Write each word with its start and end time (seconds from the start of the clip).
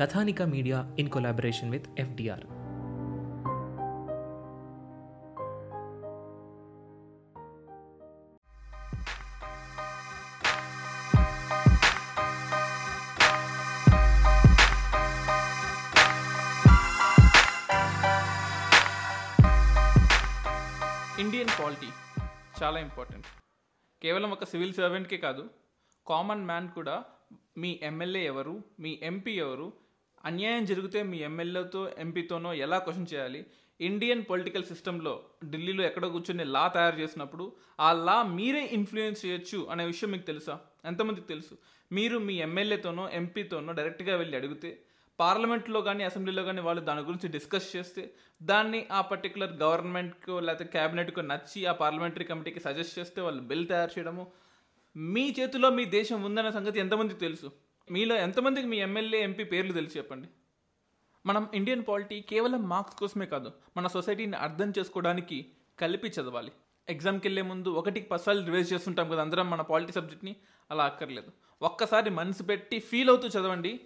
Kathanika 0.00 0.42
media 0.42 0.96
in 0.98 1.10
collaboration 1.10 1.70
with 1.70 1.86
FDR. 1.98 2.44
Indian 21.20 21.48
polity 21.60 21.86
చాలా 22.62 22.80
important. 22.80 23.26
కేవలం 24.02 24.30
ఒక 24.30 24.44
సివిల్ 24.44 24.74
సర్వెంట్కే 24.74 25.16
కాదు 25.16 25.50
కామన్ 26.06 26.44
మ్యాన్ 26.44 26.68
కూడా 26.68 27.04
మీ 27.56 27.80
ఎమ్మెల్యే 27.82 28.24
ఎవరు 28.26 28.64
మీ 28.80 29.00
ఎంపీ 29.02 29.32
ఎవరు 29.32 29.87
అన్యాయం 30.28 30.64
జరిగితే 30.64 31.00
మీ 31.02 31.18
ఎమ్మెల్యేతో 31.28 31.80
ఎంపీతోనో 31.98 32.50
ఎలా 32.64 32.78
క్వశ్చన్ 32.78 33.10
చేయాలి? 33.14 33.40
ఇండియన్ 33.80 34.22
పొలిటికల్ 34.30 34.64
సిస్టంలో 34.64 35.12
ఢిల్లీలో 35.44 35.82
ఎక్కడో 35.84 36.08
కూర్చొని 36.08 36.44
లా 36.54 36.64
తయారు 36.68 36.96
చేసినప్పుడు 36.96 37.44
ఆ 37.80 37.90
లా 38.06 38.16
మీరే 38.38 38.62
ఇన్ఫ్లుయెన్స్ 38.78 39.20
చేయొచ్చు 39.24 39.58
అనే 39.70 39.84
విషయం 39.84 40.10
మీకు 40.10 40.26
తెలుసా? 40.26 40.54
ఎంతమందికి 40.84 41.26
తెలుసు? 41.26 41.54
మీరు 41.90 42.16
మీ 42.18 42.34
ఎమ్మెల్యేతోనో 42.48 43.04
ఎంపీతోనో 43.20 43.72
డైరెక్ట్గా 43.72 44.16
వెళ్ళి 44.16 44.36
అడిగితే 44.36 44.70
పార్లమెంట్లో 45.18 45.78
కానీ 45.80 46.02
అసెంబ్లీలో 46.04 46.42
కానీ 46.48 46.60
వాళ్ళు 46.60 46.82
దాని 46.82 47.00
గురించి 47.00 47.28
డిస్కస్ 47.28 47.68
చేస్తే 47.76 48.02
దాన్ని 48.42 48.80
ఆ 48.92 49.00
పర్టికులర్ 49.12 49.54
గవర్నమెంట్కో 49.62 50.34
లేకపోతే 50.40 50.66
క్యాబినెట్కో 50.74 51.22
నచ్చి 51.30 51.60
ఆ 51.66 51.72
పార్లమెంటరీ 51.72 52.24
కమిటీకి 52.24 52.60
సజెస్ట్ 52.60 52.98
చేస్తే 52.98 53.20
వాళ్ళు 53.20 53.42
బిల్ 53.42 53.66
తయారు 53.68 53.92
చేయడము 53.94 54.24
మీ 54.96 55.24
చేతిలో 55.40 55.70
మీ 55.70 55.84
దేశం 55.96 56.18
ఉందన్న 56.22 56.50
సంగతి 56.50 56.78
ఎంతమందికి 56.80 57.20
తెలుసు? 57.20 57.48
మీలో 57.90 58.16
ఎంతమందికి 58.16 58.66
మీ 58.66 58.76
ఎమ్మెల్యే 58.76 59.22
ఎంపీ 59.22 59.44
పేర్లు 59.44 59.72
తెలిసి 59.72 59.98
చెప్పండి? 59.98 60.28
మనం 61.26 61.48
ఇండియన్ 61.54 61.84
పాలిటీ 61.88 62.20
కేవలం 62.20 62.68
మార్క్స్ 62.68 62.96
కోసమే 62.96 63.26
కాదు 63.26 63.52
మన 63.76 63.86
సొసైటీని 63.86 64.36
అర్థం 64.36 64.72
చేసుకోవడానికి 64.78 65.46
కలిపి 65.80 66.08
చదవాలి. 66.08 66.52
ఎగ్జామ్కి 66.88 67.28
వెళ్ళే 67.28 67.42
ముందు 67.42 67.68
ఒకటికి 67.68 68.06
పసాలు 68.06 68.44
రివైజ్ 68.46 68.72
చేస్తుంటాం 68.72 69.10
కదా 69.10 69.22
అందరం 69.22 69.50
మన 69.50 69.60
పాలిటీ 69.60 69.92
సబ్జెక్ట్ని 69.92 70.36
అలా 70.70 70.84
అక్కర్లేదు. 70.84 71.32
ఒక్కసారి 71.62 72.10
మనసు 72.10 72.42
పెట్టి 72.42 72.78
ఫీల్ 72.78 73.08
అవుతూ 73.08 73.28
చదవండి. 73.28 73.80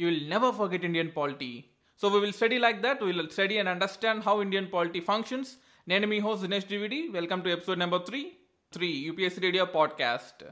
You 0.00 0.08
will 0.08 0.30
never 0.30 0.54
forget 0.54 0.84
Indian 0.84 1.08
polity 1.16 1.64
so 2.00 2.08
we 2.08 2.20
will 2.20 2.32
study 2.32 2.58
like 2.58 2.80
that 2.80 3.02
will 3.02 3.28
study 3.28 3.58
and 3.58 3.70
understand 3.70 4.24
how 4.24 4.42
Indian 4.42 4.72
polity 4.72 5.00
functions 5.00 5.48
నేను 5.88 6.06
మీ 6.06 6.18
host 6.18 6.42
Dinesh 6.42 6.66
DVD 6.66 7.08
welcome 7.08 7.42
to 7.42 7.48
episode 7.48 7.78
number 7.78 8.02
three 8.06 8.32
three 8.72 8.88
UPSC 8.88 9.40
radio 9.40 9.64
podcast 9.64 10.44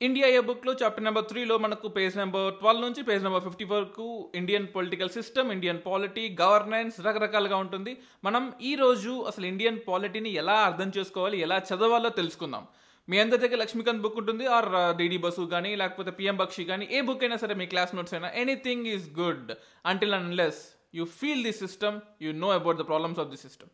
India 0.00 0.28
ఏ 0.36 0.38
బుక్లో 0.46 0.72
chapter 0.80 1.04
number 1.06 1.26
త్రీలో 1.30 1.56
మనకు 1.64 1.86
page 1.96 2.14
number 2.20 2.46
twelve 2.60 2.82
నుంచి 2.84 3.02
page 3.08 3.22
number 3.26 3.44
fifty 3.44 3.66
వరకు 3.72 4.06
Indian 4.40 4.66
political 4.76 5.12
system 5.16 5.52
Indian 5.54 5.78
polity 5.86 6.24
governance 6.40 6.96
రకరకాలుగా 7.06 7.56
ఉంటుంది. 7.64 7.92
మనం 8.26 8.44
ఈ 8.70 8.72
రోజు 8.82 9.12
అసలు 9.30 9.46
ఇండియన్ 9.52 9.78
పాలిటీని 9.88 10.32
ఎలా 10.42 10.56
అర్థం 10.68 10.90
చేసుకోవాలి 10.96 11.38
ఎలా 11.46 11.58
చదవాలో 11.70 12.10
తెలుసుకుందాం. 12.18 12.64
మీ 13.08 13.16
అందరి 13.24 13.42
దగ్గర 13.44 13.60
లక్ష్మీకాంత్ 13.62 14.04
బుక్ 14.06 14.18
ఉంటుంది 14.22 14.44
ఆర్ 14.56 14.68
డిడి 15.00 15.20
బసు 15.24 15.42
కానీ 15.54 15.72
లేకపోతే 15.82 16.12
పిఎం 16.18 16.36
బక్షి 16.42 16.64
కానీ 16.72 16.84
ఏ 16.96 17.00
బుక్ 17.08 17.24
అయినా 17.26 17.38
సరే 17.44 17.56
మీ 17.62 17.68
క్లాస్ 17.72 17.94
నోట్స్ 17.98 18.14
అయినా 18.18 18.30
anything 18.42 18.86
is 18.94 19.08
good 19.22 19.50
until 19.92 20.16
unless 20.20 20.60
you 20.98 21.06
feel 21.20 21.42
the 21.48 21.54
system 21.62 21.96
you 22.26 22.32
know 22.44 22.50
about 22.60 22.80
the 22.82 22.86
problems 22.90 23.20
of 23.24 23.32
the 23.34 23.40
system 23.46 23.72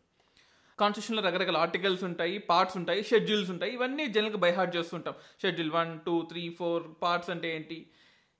కాన్స్టిట్యూషన్లో 0.81 1.23
రకరకాల 1.29 1.57
ఆర్టికల్స్ 1.57 2.03
ఉంటాయి 2.03 2.37
పార్ట్స్ 2.37 2.77
ఉంటాయి 2.77 3.03
షెడ్యూల్స్ 3.03 3.51
ఉంటాయి 3.51 3.73
ఇవన్నీ 3.73 4.07
జనరల్గా 4.07 4.37
బైహార్ట్ 4.37 4.75
చేస్తుంటాం. 4.75 5.15
Schedule 5.41 5.71
one 5.71 5.99
two 5.99 6.21
three 6.21 6.49
four 6.59 6.83
parts 7.01 7.29
అంటే 7.29 7.55
ఏంటి? 7.55 7.89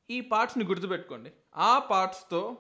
ఈ 0.10 0.22
పార్ట్స్ని 0.22 0.66
గుర్తుపెట్టుకోండి. 0.66 1.32
ఆ 1.56 1.80
పార్ట్స్తో 1.80 2.58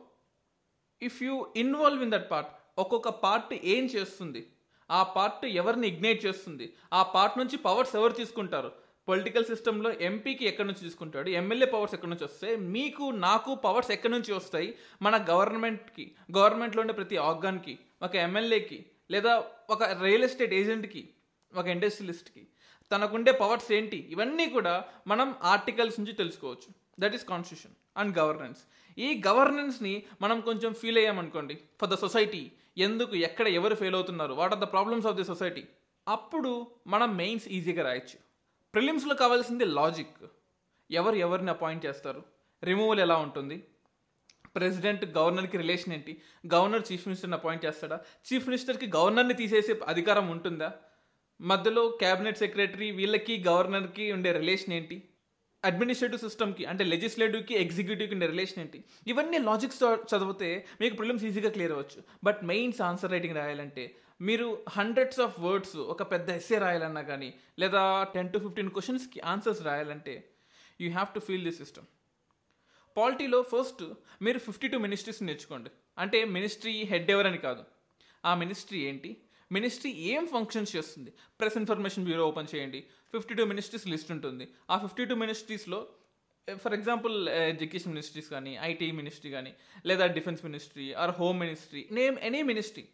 if 1.01 1.23
you 1.23 1.47
involve 1.55 2.03
in 2.03 2.11
that 2.11 2.31
part 2.31 2.49
ఒక్కొక్క 2.77 3.09
పార్ట్ 3.09 3.53
ఏం 3.53 3.85
చేస్తుంది? 3.85 4.47
ఆ 4.91 5.03
పార్ట్ 5.03 5.45
ఎవరిని 5.45 5.87
ఇగ్నైట్ 5.87 6.25
చేస్తుంది? 6.25 6.73
ఆ 6.93 7.03
పార్ట్ 7.03 7.37
నుంచి 7.37 7.57
పవర్స్ 7.57 7.95
ఎవరు 7.95 8.13
తీసుకుంటారు? 8.13 8.71
పొలిటికల్ 9.07 9.45
సిస్టంలో 9.45 9.91
ఎంపీకి 9.91 10.45
ఎక్కడి 10.45 10.67
నుంచి 10.67 10.79
తీసుకుంటాడు? 10.79 11.29
ఎమ్మెల్యే 11.29 11.67
పవర్స్ 11.67 11.93
ఎక్కడి 11.93 12.09
నుంచి 12.09 12.23
వస్తాయి? 12.23 12.55
మీకు 12.55 13.03
నాకు 13.03 13.55
పవర్స్ 13.55 13.91
ఎక్కడి 13.91 14.13
నుంచి 14.13 14.33
వస్తాయి? 14.33 14.75
మన 15.01 15.25
గవర్నమెంట్కి 15.29 16.11
గవర్నమెంట్లో 16.37 16.81
ఉండే 16.81 16.93
ప్రతి 16.93 17.17
ఆర్గాన్కి 17.17 17.79
ఒక 18.01 18.15
ఎమ్మెల్యేకి 18.15 18.85
లేదా 19.11 19.43
ఒక 19.69 19.83
రియల్ 19.83 20.23
ఎస్టేట్ 20.23 20.53
ఏజెంట్కి 20.53 21.09
ఒక 21.55 21.67
ఇండస్ట్రియలిస్ట్కి 21.67 22.47
తనకుండే 22.91 23.31
పవర్స్ 23.31 23.71
ఏంటి? 23.71 23.97
ఇవన్నీ 23.97 24.45
కూడా 24.49 24.85
మనం 25.07 25.35
ఆర్టికల్స్ 25.43 25.99
నుంచి 25.99 26.13
తెలుసుకోవచ్చు. 26.13 26.73
That 26.99 27.15
is 27.15 27.25
constitution 27.25 27.75
and 27.97 28.17
governance 28.17 28.59
ఈ 28.97 29.21
గవర్నెన్స్ని 29.27 30.03
మనం 30.21 30.41
కొంచెం 30.41 30.73
ఫీల్ 30.73 30.97
అయ్యామనుకోండి. 30.97 31.59
ఫర్ 31.81 31.89
ద 31.89 31.93
సొసైటీ 31.93 32.51
ఎందుకు 32.77 33.15
ఎక్కడ 33.15 33.47
ఎవరు 33.47 33.75
ఫెయిల్ 33.75 33.95
అవుతున్నారు? 33.95 34.33
What 34.33 34.53
are 34.53 34.61
the 34.61 34.63
problems 34.63 35.07
of 35.07 35.15
the 35.15 35.23
society 35.23 35.63
అప్పుడు 36.07 36.67
మనం 36.87 37.17
మెయిన్స్ 37.17 37.47
ఈజీగా 37.47 37.83
రాయొచ్చు. 37.83 38.19
ప్రిలిమ్స్లో 38.73 39.15
కావాల్సింది 39.15 39.65
లాజిక్ 39.65 40.25
ఎవరు 40.91 41.15
ఎవరిని 41.15 41.49
అపాయింట్ 41.49 41.85
చేస్తారు? 41.85 42.23
రిమూవల్ 42.63 42.99
ఎలా 42.99 43.15
ఉంటుంది? 43.15 43.63
ప్రెసిడెంట్ 44.55 45.05
గవర్నర్కి 45.17 45.57
రిలేషన్ 45.57 45.93
ఏంటి? 45.93 46.21
గవర్నర్ 46.55 46.83
చీఫ్ 46.91 47.07
మినిస్టర్ని 47.07 47.37
అపాయింట్ 47.37 47.65
చేస్తాడా? 47.65 47.99
చీఫ్ 48.27 48.47
మినిస్టర్కి 48.47 48.91
గవర్నర్ని 48.95 49.33
తీసేసే 49.33 49.79
అధికారం 49.87 50.27
ఉంటుందా? 50.29 50.69
మధ్యలో 51.41 51.87
క్యాబినెట్ 52.01 52.37
సెక్రటరీ 52.37 52.91
వీళ్ళకి 52.91 53.43
గవర్నర్కి 53.47 54.11
ఉండే 54.11 54.31
రిలేషన్ 54.31 54.73
ఏంటి? 54.73 54.97
అడ్మినిస్ట్రేటివ్ 55.65 56.21
సిస్టమ్కి 56.21 56.65
అంటే 56.65 56.83
లెజిస్లేటివ్కి 56.83 57.53
ఎగ్జిక్యూటివ్కి 57.53 58.13
ఉండే 58.13 58.27
రిలేషన్ 58.27 58.59
ఏంటి? 58.59 58.83
ఇవన్నీ 59.07 59.37
లాజిక్స్ 59.37 59.83
చదివితే 59.83 60.67
మీకు 60.81 60.95
ప్రిలిమ్స్ 60.95 61.25
ఈజీగా 61.25 61.49
క్లియర్ 61.49 61.71
అవ్వచ్చు. 61.71 61.99
బట్ 62.23 62.39
మెయిన్స్ 62.43 62.81
ఆన్సర్ 62.81 63.11
రైటింగ్ 63.11 63.35
రాయాలంటే 63.35 63.95
మీరు 64.21 64.63
హండ్రెడ్స్ 64.69 65.19
ఆఫ్ 65.19 65.39
వర్డ్స్ 65.39 65.77
ఒక 65.77 66.11
పెద్ద 66.11 66.29
ఎస్సే 66.29 66.57
రాయాలన్నా 66.57 67.01
కానీ 67.01 67.33
లేదా 67.59 68.07
టెన్ 68.15 68.33
టు 68.33 68.37
ఫిఫ్టీన్ 68.37 68.69
క్వశ్చన్స్కి 68.69 69.19
ఆన్సర్స్ 69.19 69.61
రాయాలంటే 69.63 70.13
you 70.81 70.89
have 70.91 71.07
to 71.15 71.19
feel 71.19 71.43
the 71.43 71.51
system 71.51 71.87
పాలిటీలో 72.97 73.41
first 73.41 73.83
మీరు 74.21 74.39
ఫిఫ్టీ 74.39 74.67
టూ 74.67 74.77
మినిస్ట్రీస్ 74.77 75.23
నేర్చుకోండి. 75.23 75.69
అంటే 75.97 76.25
మినిస్ట్రీ 76.25 76.83
హెడ్ 76.83 77.11
ఎవరని 77.11 77.37
కాదు. 77.37 77.63
ఆ 78.25 78.35
మినిస్ట్రీ 78.35 78.79
ఏంటి? 78.79 79.17
మినిస్ట్రీ 79.51 79.91
ఏం 79.91 80.27
ఫంక్షన్స్ 80.27 80.75
చేస్తుంది? 80.75 81.13
ప్రెస్ 81.39 81.57
ఇన్ఫర్మేషన్ 81.57 82.03
బ్యూరో 82.03 82.27
ఓపెన్ 82.27 82.47
చేయండి. 82.55 82.83
ఫిఫ్టీ 83.11 83.33
టూ 83.33 83.45
మినిస్ట్రీస్ 83.45 83.87
లిస్ట్ 83.87 84.11
ఉంటుంది. 84.11 84.47
ఆ 84.69 84.77
ఫిఫ్టీ 84.77 85.05
టూ 85.05 85.15
మినిస్ట్రీస్లో 85.15 85.87
ఫర్ 86.57 86.73
ఎగ్జాంపుల్ 86.73 87.29
ఎడ్యుకేషన్ 87.29 87.93
మినిస్ట్రీస్ 87.93 88.29
కానీ 88.29 88.57
ఐటీ 88.61 88.91
మినిస్ట్రీ 88.91 89.31
కానీ 89.31 89.53
లేదా 89.85 90.05
defence 90.05 90.45
ministry 90.45 90.93
or 90.93 91.11
home 91.11 91.39
ministry 91.39 91.87
name 91.91 92.17
any 92.17 92.41
ministry 92.41 92.87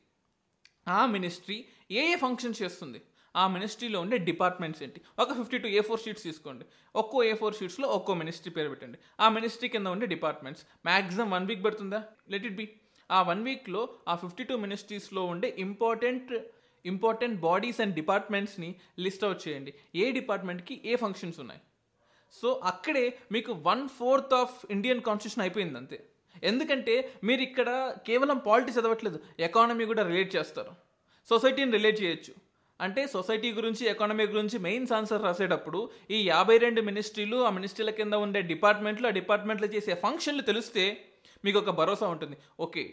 ఆ 0.87 1.05
మినిస్ట్రీ 1.05 1.65
ఏ 1.91 2.11
ఏ 2.11 2.15
ఫంక్షన్స్ 2.15 2.61
చేస్తుంది? 2.61 3.01
ఆ 3.37 3.47
మినిస్ట్రీలో 3.47 4.01
ఉండే 4.01 4.17
డిపార్ట్మెంట్స్ 4.17 4.83
ఏంటి? 4.83 5.01
ఒక 5.19 5.33
fifty 5.33 5.57
two 5.57 5.67
A 5.67 5.81
four 5.81 6.01
sheets 6.01 6.23
తీసుకోండి. 6.23 6.65
ఒక్కో 6.95 7.23
ఏ 7.23 7.33
ఫోర్ 7.33 7.55
షీట్స్లో 7.55 7.87
ఒక్కో 7.87 8.13
మినిస్ట్రీ 8.13 8.51
పేరు 8.51 8.69
పెట్టండి. 8.69 8.97
ఆ 9.19 9.29
మినిస్ట్రీ 9.29 9.69
కింద 9.69 9.87
ఉండే 9.87 10.05
డిపార్ట్మెంట్స్. 10.05 10.63
మ్యాక్సిమం 10.85 11.29
వన్ 11.31 11.47
వీక్ 11.47 11.63
పడుతుందా? 11.65 12.03
లెట్ 12.31 12.45
ఇట్ 12.45 12.55
బి 12.55 12.69
ఆ 13.11 13.21
వన్ 13.21 13.43
వీక్లో 13.43 13.89
ఆ 14.07 14.15
ఫిఫ్టీ 14.15 14.43
టూ 14.43 14.57
మినిస్ట్రీస్లో 14.57 15.25
ఉండే 15.25 15.55
ఇంపార్టెంట్ 15.59 16.33
ఇంపార్టెంట్ 16.85 17.39
బాడీస్ 17.39 17.81
అండ్ 17.81 17.95
డిపార్ట్మెంట్స్ని 17.95 18.75
లిస్ట్ 18.99 19.23
అవుట్ 19.23 19.47
చేయండి. 19.47 19.73
ఏ 19.95 20.11
డిపార్ట్మెంట్కి 20.11 20.81
ఏ 20.85 20.95
ఫంక్షన్స్ 20.95 21.39
ఉన్నాయి? 21.39 21.61
సో 22.41 22.61
అక్కడే 22.63 23.05
మీకు 23.31 23.51
one 23.51 23.89
fourth 23.89 24.33
of 24.33 24.65
Indian 24.71 25.01
constitution 25.01 25.41
అయిపోయింది 25.41 25.77
అంతే. 25.77 26.09
ఎందుకంటే 26.43 27.13
మీరు 27.23 27.41
ఇక్కడ 27.41 27.95
కేవలం 28.07 28.37
పాలిటీ 28.37 28.71
చదవట్లేదు. 28.71 29.19
ఎకానమీ 29.39 29.85
కూడా 29.85 30.03
రిలేట్ 30.07 30.35
చేస్తారు. 30.35 30.71
సొసైటీని 31.29 31.71
రిలేట్ 31.71 32.01
చేయొచ్చు. 32.01 32.46
అంటే 32.79 33.07
సొసైటీ 33.07 33.53
గురించి 33.53 33.85
ఎకానమీ 33.85 34.25
గురించి 34.27 34.57
మెయిన్స్ 34.59 34.91
ఆన్సర్ 34.91 35.23
రాసేటప్పుడు 35.23 35.79
ఈ 36.11 36.17
యాభై 36.27 36.57
రెండు 36.57 36.81
మినిస్ట్రీలు 36.81 37.37
ఆ 37.47 37.49
మినిస్ట్రీల 37.49 37.89
కింద 37.89 38.13
ఉండే 38.13 38.41
డిపార్ట్మెంట్లు 38.41 39.07
ఆ 39.07 39.09
డిపార్ట్మెంట్లు 39.09 39.67
చేసే 39.67 39.93
ఫంక్షన్లు 39.93 40.41
తెలిస్తే 40.41 40.85
మీకు 41.45 41.59
ఒక 41.59 41.69
భరోసా 41.69 42.07
ఉంటుంది. 42.07 42.37
ఓకే 42.59 42.83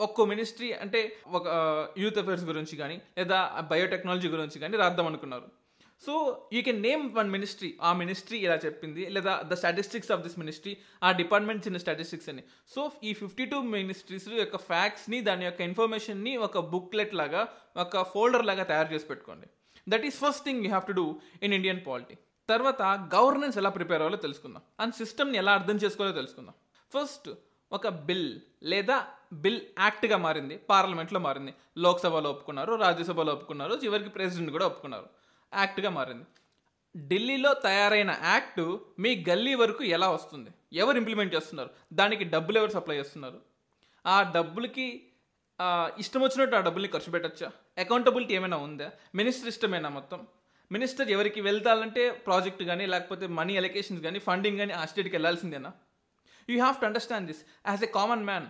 ఒక్కో 0.00 0.24
మినిస్ట్రీ 0.24 0.72
అంటే 0.72 1.00
ఒక 1.26 1.46
యూత్ 1.98 2.18
అఫేర్స్ 2.18 2.44
గురించి 2.44 2.76
కానీ 2.76 2.96
లేదా 3.18 3.38
బయోటెక్నాలజీ 3.70 4.28
గురించి 4.28 4.58
కానీ 4.58 4.76
రాద్దాం 4.76 5.06
అనుకున్నారు. 5.06 5.48
So 6.06 6.12
you 6.52 6.62
can 6.62 6.82
name 6.82 7.14
one 7.14 7.30
ministry 7.30 7.78
ఆ 7.82 7.92
మినిస్ట్రీ 7.92 8.38
ఇలా 8.38 8.54
చెప్పింది? 8.54 9.08
లేదా 9.10 9.42
the 9.42 9.54
statistics 9.54 10.12
of 10.12 10.20
this 10.20 10.38
ministry 10.38 10.76
ఆ 11.02 11.12
డిపార్ట్మెంట్ 11.12 11.66
చిన్న 11.66 11.78
స్టాటిస్టిక్స్ 11.78 12.28
అని. 12.28 12.42
సో 12.74 12.92
ఈ 13.04 13.12
ఫిఫ్టీ 13.12 13.44
టూ 13.44 13.60
మినిస్ట్రీస్ 13.60 14.28
యొక్క 14.28 14.56
ఫ్యాక్ట్స్ని 14.56 15.20
దాని 15.20 15.44
యొక్క 15.44 15.60
ఇన్ఫర్మేషన్ని 15.60 16.36
ఒక 16.36 16.58
బుక్లెట్ 16.58 17.14
లాగా 17.14 17.48
ఒక 17.76 18.02
ఫోల్డర్ 18.12 18.46
లాగా 18.46 18.62
తయారు 18.62 18.94
చేసి 18.94 19.06
పెట్టుకోండి. 19.06 19.46
That 19.88 20.04
is 20.04 20.18
first 20.18 20.44
thing 20.44 20.62
you 20.64 20.68
have 20.68 20.86
to 20.86 20.92
do 20.92 21.20
in 21.42 21.54
Indian 21.54 21.80
polity 21.86 22.14
తర్వాత 22.48 22.82
గవర్నెన్స్ 23.14 23.58
ఎలా 23.58 23.70
ప్రిపేర్ 23.70 24.02
అవ్వాలో 24.02 24.16
తెలుసుకుందాం. 24.16 24.62
అండ్ 24.80 24.94
సిస్టమ్ని 24.94 25.38
ఎలా 25.38 25.52
అర్థం 25.52 25.76
చేసుకోవాలో 25.76 26.16
తెలుసుకుందాం. 26.16 26.54
ఫస్ట్ 26.94 27.30
ఒక 27.72 27.88
బిల్ 27.88 28.40
లేదా 28.62 29.06
బిల్ 29.32 29.60
యాక్ట్గా 29.78 30.16
మారింది. 30.16 30.56
పార్లమెంట్లో 30.56 31.20
మారింది. 31.20 31.54
లోక్సభలో 31.78 32.30
ఒప్పుకున్నారు 32.30 32.74
రాజ్యసభలో 32.74 33.32
ఒప్పుకున్నారు 33.32 33.74
చివరికి 33.84 34.10
ప్రెసిడెంట్ 34.10 34.50
కూడా 34.50 34.66
ఒప్పుకున్నారు. 34.66 35.19
యాక్ట్గా 35.54 35.90
మారింది. 35.90 36.26
ఢిల్లీలో 37.08 37.54
తయారైన 37.54 38.18
యాక్ట్ 38.24 38.76
మీ 38.98 39.24
గల్లీ 39.28 39.54
వరకు 39.54 39.84
ఎలా 39.84 40.10
వస్తుంది? 40.10 40.50
ఎవరు 40.72 40.96
ఇంప్లిమెంట్ 40.96 41.34
చేస్తున్నారు? 41.34 41.70
దానికి 41.92 42.24
డబ్బులు 42.24 42.58
ఎవరు 42.58 42.70
సప్లై 42.70 42.96
చేస్తున్నారు? 42.96 43.38
ఆ 44.06 44.32
డబ్బులకి 44.36 44.86
ఇష్టం 45.98 46.20
వచ్చినట్టు 46.22 46.56
ఆ 46.56 46.60
డబ్బుల్ని 46.60 46.90
ఖర్చు 46.92 47.10
పెట్టచ్చా? 47.12 47.48
అకౌంటబిలిటీ 47.78 48.34
ఏమైనా 48.34 48.56
ఉందా? 48.56 48.90
మినిస్టర్ 49.14 49.48
ఇష్టమేనా 49.48 49.88
మొత్తం? 49.88 50.26
మినిస్టర్ 50.72 51.08
ఎవరికి 51.10 51.40
వెళ్తాలంటే 51.40 52.10
ప్రాజెక్ట్ 52.26 52.62
కానీ 52.62 52.86
లేకపోతే 52.86 53.26
మనీ 53.38 53.56
అలొకేషన్స్ 53.56 54.02
కానీ 54.02 54.18
ఫండింగ్ 54.18 54.58
కానీ 54.58 54.72
ఆ 54.72 54.84
స్టేట్కి 54.84 55.16
వెళ్ళాల్సిందేనా 55.16 55.72
you 56.50 56.56
have 56.60 56.76
to 56.80 56.86
understand 56.86 57.26
this 57.30 57.42
as 57.68 57.82
a 57.84 57.86
common 57.86 58.24
man. 58.24 58.46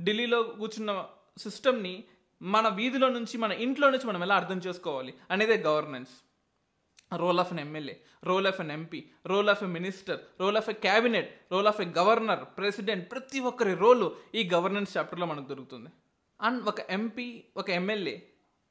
ఢిల్లీలో 0.00 0.42
కూర్చున్న 0.42 0.92
సిస్టమ్ని 1.38 2.04
మన 2.42 2.68
వీధిలో 2.68 3.08
నుంచి 3.08 3.36
మన 3.38 3.52
ఇంట్లో 3.52 3.90
నుంచి 3.90 4.06
మనం 4.06 4.22
ఎలా 4.22 4.34
అర్థం 4.40 4.58
చేసుకోవాలి? 4.66 5.14
అనేదే 5.30 5.56
governance. 5.68 6.10
Role 7.16 7.40
of 7.40 7.50
an 7.50 7.60
MLA 7.60 8.00
role 8.24 8.46
of 8.46 8.60
an 8.60 8.70
MP 8.70 9.04
role 9.26 9.48
of 9.48 9.62
a 9.62 9.66
minister 9.66 10.18
role 10.40 10.56
of 10.56 10.70
a 10.70 10.72
cabinet 10.72 11.52
role 11.52 11.66
of 11.66 11.80
a 11.80 11.84
governor 11.84 12.38
president 12.58 13.10
ప్రతి 13.10 13.40
ఒక్కరి 13.40 13.74
రోలు 13.74 14.16
ఈ 14.34 14.50
గవర్నెన్స్ 14.54 14.96
చాప్టర్లో 14.96 15.26
మనకు 15.26 15.48
దొరుకుతుంది. 15.48 15.88
అండ్ 16.40 16.64
ఒక 16.64 16.80
ఎంపీ 16.80 17.44
ఒక 17.56 17.70
ఎమ్మెల్యే 17.70 18.22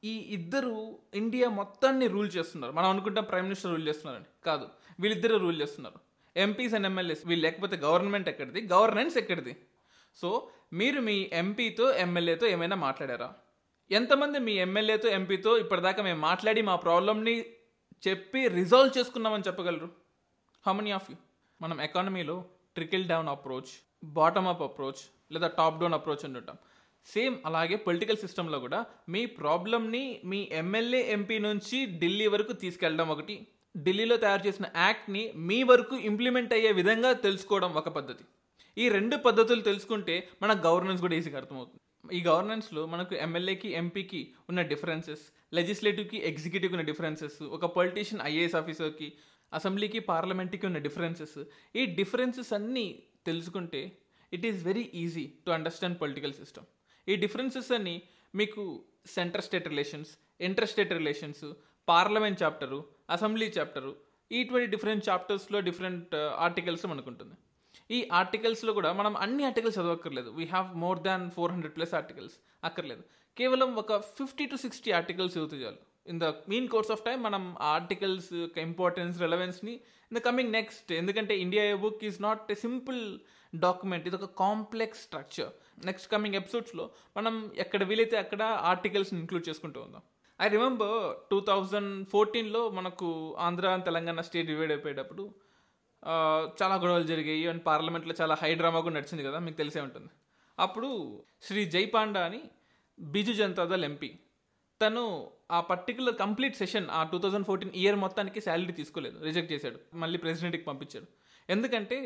ఈ 0.04 0.16
ఇద్దరు 0.16 0.98
ఇండియా 1.14 1.48
మొత్తాన్ని 1.48 2.06
రూల్ 2.06 2.30
చేస్తున్నారు. 2.36 2.72
మనం 2.72 2.90
అనుకుంటాం 2.90 3.24
ప్రైమ్ 3.24 3.44
మినిస్టర్ 3.44 3.72
రూల్ 3.72 3.88
చేస్తున్నారని. 3.88 4.24
కాదు 4.46 4.68
వీళ్ళిద్దరు 5.00 5.36
రూల్ 5.36 5.60
చేస్తున్నారు. 5.60 6.00
ఎంపీస్ 6.36 6.74
అండ్ 6.74 6.86
ఎమ్మెల్యేస్ 6.86 7.26
వీళ్ళు 7.26 7.46
లేకపోతే 7.46 7.76
గవర్నమెంట్ 7.76 8.28
ఎక్కడిది? 8.28 8.68
గవర్నెన్స్ 8.72 9.16
ఎక్కడిది? 9.16 9.56
సో 10.16 10.48
మీరు 10.72 11.00
మీ 11.00 11.30
ఎంపీతో 11.32 11.94
ఎమ్మెల్యేతో 11.94 12.46
ఏమైనా 12.46 12.76
మాట్లాడారా? 12.76 13.34
ఎంతమంది 13.90 14.38
మీ 14.38 14.52
ఎమ్మెల్యేతో 14.52 15.08
ఎంపీతో 15.08 15.58
ఇప్పటిదాకా 15.58 16.02
మేము 16.02 16.20
మాట్లాడి 16.20 16.62
మా 16.62 16.76
ప్రాబ్లమ్ని 16.76 17.44
చెప్పి 18.06 18.48
రిజాల్వ్ 18.48 18.98
చేసుకున్నామని 18.98 19.46
చెప్పగలరు? 19.46 19.88
హౌ 20.66 20.72
మెనీ 20.72 20.90
ఆఫ్ 20.90 21.10
యూ 21.10 21.16
మనం 21.60 21.80
ఎకానమీలో 21.80 22.44
trickle 22.74 23.04
down 23.08 23.28
approach 23.28 23.70
bottom 24.04 24.46
up 24.46 24.62
approach 24.62 25.00
లేదా 25.32 25.48
టాప్ 25.58 25.78
డౌన్ 25.80 25.94
అప్రోచ్ 25.94 26.24
అని 26.24 26.36
ఉంటాం 26.36 26.58
సేమ్ 27.06 27.36
అలాగే 27.46 27.76
పొలిటికల్ 27.76 28.16
సిస్టంలో 28.16 28.58
కూడా 28.60 28.86
మీ 29.08 29.26
ప్రాబ్లమ్ని 29.26 30.20
మీ 30.24 30.48
ఎమ్మెల్యే 30.52 31.00
ఎంపీ 31.12 31.38
నుంచి 31.38 31.98
ఢిల్లీ 32.00 32.26
వరకు 32.26 32.52
తీసుకెళ్ళడం 32.52 33.08
ఒకటి. 33.08 33.46
ఢిల్లీలో 33.76 34.16
తయారు 34.16 34.46
చేసిన 34.46 34.66
యాక్ట్ని 34.76 35.32
మీ 35.36 35.62
వరకు 35.62 35.96
ఇంప్లిమెంట్ 35.96 36.52
అయ్యే 36.52 36.72
విధంగా 36.72 37.12
తెలుసుకోవడం 37.12 37.74
ఒక 37.74 37.88
పద్ధతి. 37.88 38.24
ఈ 38.78 38.88
రెండు 38.88 39.16
పద్ధతులు 39.16 39.60
తెలుసుకుంటే 39.60 40.28
మన 40.42 40.52
గవర్నెన్స్ 40.66 41.00
కూడా 41.02 41.14
ఈజీగా 41.14 41.38
అర్థమవుతుంది. 41.38 41.80
ఈ 42.16 42.20
గవర్నెన్స్లో 42.24 42.86
మనకు 42.86 43.14
ఎమ్మెల్యేకి 43.14 43.68
ఎంపీకి 43.72 44.20
ఉన్న 44.48 44.62
డిఫరెన్సెస్ 44.62 45.24
లెజిస్లేటివ్కి 45.52 46.18
ఎగ్జిక్యూటివ్కి 46.30 46.76
ఉన్న 46.76 46.86
డిఫరెన్సెస్ 46.90 47.38
ఒక 47.56 47.66
పొలిటీషియన్ 47.76 48.22
ఐఏఎస్ 48.30 48.56
ఆఫీసర్కి 48.60 49.08
అసెంబ్లీకి 49.52 50.00
పార్లమెంట్కి 50.12 50.64
ఉన్న 50.66 50.78
డిఫరెన్సెస్ 50.86 51.38
ఈ 51.80 51.84
డిఫరెన్సెస్ 52.00 52.52
అన్నీ 52.58 52.86
తెలుసుకుంటే 53.28 53.82
it 54.32 54.46
is 54.50 54.60
very 54.68 54.84
easy 55.04 55.24
to 55.46 55.50
understand 55.50 55.98
political 56.02 56.34
system 56.40 56.66
ఈ 57.08 57.16
డిఫరెన్సెస్ 57.24 57.70
అన్ని 57.78 57.96
మీకు 58.34 58.62
centre 59.16 59.44
state 59.46 59.68
relations 59.68 60.10
inter 60.48 60.70
state 60.72 60.92
relations 61.00 61.44
parliament 61.88 62.40
chapter 62.42 62.78
assembly 63.16 63.46
chapter 63.58 63.92
ఇటువంటి 64.30 64.68
డిఫరెంట్ 64.74 65.04
చాప్టర్స్లో 65.08 65.58
డిఫరెంట్ 65.68 66.14
ఆర్టికల్స్ 66.46 66.84
మనకు 66.86 67.08
ఉంటుంది. 67.12 67.34
ఈ 67.96 67.98
ఆర్టికల్స్లో 68.20 68.72
కూడా 68.78 68.90
మనం 68.92 69.12
అన్ని 69.24 69.42
articles 69.48 69.78
చదవక్కర్లేదు. 69.78 70.30
We 70.38 70.44
have 70.44 70.68
more 70.84 70.98
than 71.06 71.24
four 71.36 71.52
hundred 71.52 71.74
plus 71.76 71.94
articles 71.94 72.34
అక్కర్లేదు. 72.68 73.04
కేవలం 73.40 73.70
ఒక 73.82 73.96
ఫిఫ్టీ 74.18 74.44
టు 74.52 74.56
సిక్స్టీ 74.64 74.90
ఆర్టికల్స్ 74.98 75.34
చదివితే 75.36 75.58
చాలు. 75.64 75.80
In 76.12 76.20
the 76.22 76.26
mean 76.52 76.68
course 76.74 76.90
of 76.94 77.02
time 77.06 77.18
మనం 77.28 77.42
ఆర్టికల్స్ 77.74 78.28
యొక్క 78.44 78.58
ఇంపార్టెన్స్ 78.68 79.16
రెలవెన్స్ని 79.24 79.74
ఇన్ 80.10 80.16
ద 80.18 80.22
కమింగ్ 80.28 80.52
నెక్స్ట్ 80.58 80.90
ఎందుకంటే 81.00 81.34
India 81.44 81.64
A 81.72 81.74
book 81.84 82.04
is 82.10 82.18
not 82.26 82.52
a 82.54 82.56
simple 82.66 83.00
document 83.52 84.06
ఇది 84.08 84.16
ఒక 84.20 84.28
కాంప్లెక్స్ 84.44 85.02
స్ట్రక్చర్ 85.06 85.52
నెక్స్ట్ 85.88 86.08
కమింగ్ 86.14 86.36
ఎపిసోడ్స్లో 86.40 86.84
మనం 87.16 87.34
ఎక్కడ 87.64 87.82
వీలైతే 87.90 88.16
అక్కడ 88.24 88.42
ఆర్టికల్స్ని 88.72 89.18
ఇంక్లూడ్ 89.24 89.46
చేసుకుంటూ 89.48 89.78
ఉందాం. 89.86 90.02
ఐ 90.40 90.48
రిమెంబర్ 90.56 90.96
టూ 91.30 91.38
థౌజండ్ 91.50 91.92
ఫోర్టీన్లో 92.14 92.62
మనకు 92.78 93.08
ఆంధ్ర 93.46 93.76
తెలంగాణ 93.88 94.20
స్టేట్ 94.28 94.50
డివైడ్ 94.52 94.72
అయిపోయేటప్పుడు 94.72 95.24
చాలా 96.60 96.74
గొడవలు 96.82 97.06
జరిగాయి. 97.12 97.44
అండ్ 97.52 97.62
పార్లమెంట్లో 97.70 98.14
చాలా 98.20 98.34
హై 98.42 98.50
డ్రామా 98.60 98.80
కూడా 98.84 98.96
నడిచింది 98.98 99.22
కదా 99.28 99.38
మీకు 99.46 99.58
తెలిసే 99.62 99.80
ఉంటుంది. 99.86 100.10
అప్పుడు 100.58 100.88
శ్రీ 101.46 101.62
జైపాండా 101.74 102.20
అని 102.28 102.40
బీజు 102.98 103.32
జనతాదళ్ 103.40 103.86
ఎంపీ. 103.88 104.10
తను 104.80 105.02
ఆ 105.56 105.58
పర్టికులర్ 105.70 106.16
కంప్లీట్ 106.22 106.56
సెషన్ 106.60 106.86
ఆ 106.98 107.00
టూ 107.12 107.18
థౌజండ్ 107.22 107.46
ఫోర్టీన్ 107.48 107.72
ఇయర్ 107.80 107.98
మొత్తానికి 108.04 108.40
శాలరీ 108.46 108.74
తీసుకోలేదు 108.80 109.18
రిజెక్ట్ 109.28 109.52
చేశాడు. 109.52 109.78
మళ్ళీ 110.02 110.18
ప్రెసిడెంట్కి 110.24 110.64
పంపించాడు. 110.70 111.08
ఎందుకంటే 111.48 111.98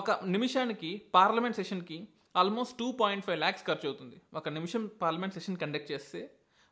ఒక 0.00 0.10
నిమిషానికి 0.34 0.90
parliament 1.14 1.58
సెషన్కి 1.60 1.98
almost 2.40 2.74
two 2.80 2.88
point 3.02 3.24
five 3.26 3.38
lakhs 3.44 3.64
ఖర్చు 3.68 3.86
అవుతుంది 3.88 4.16
ఒక 4.38 4.48
నిమిషం 4.56 4.82
పార్లమెంట్ 5.02 5.36
సెషన్ 5.36 5.56
కండక్ట్ 5.62 5.90
చేస్తే 5.92 6.20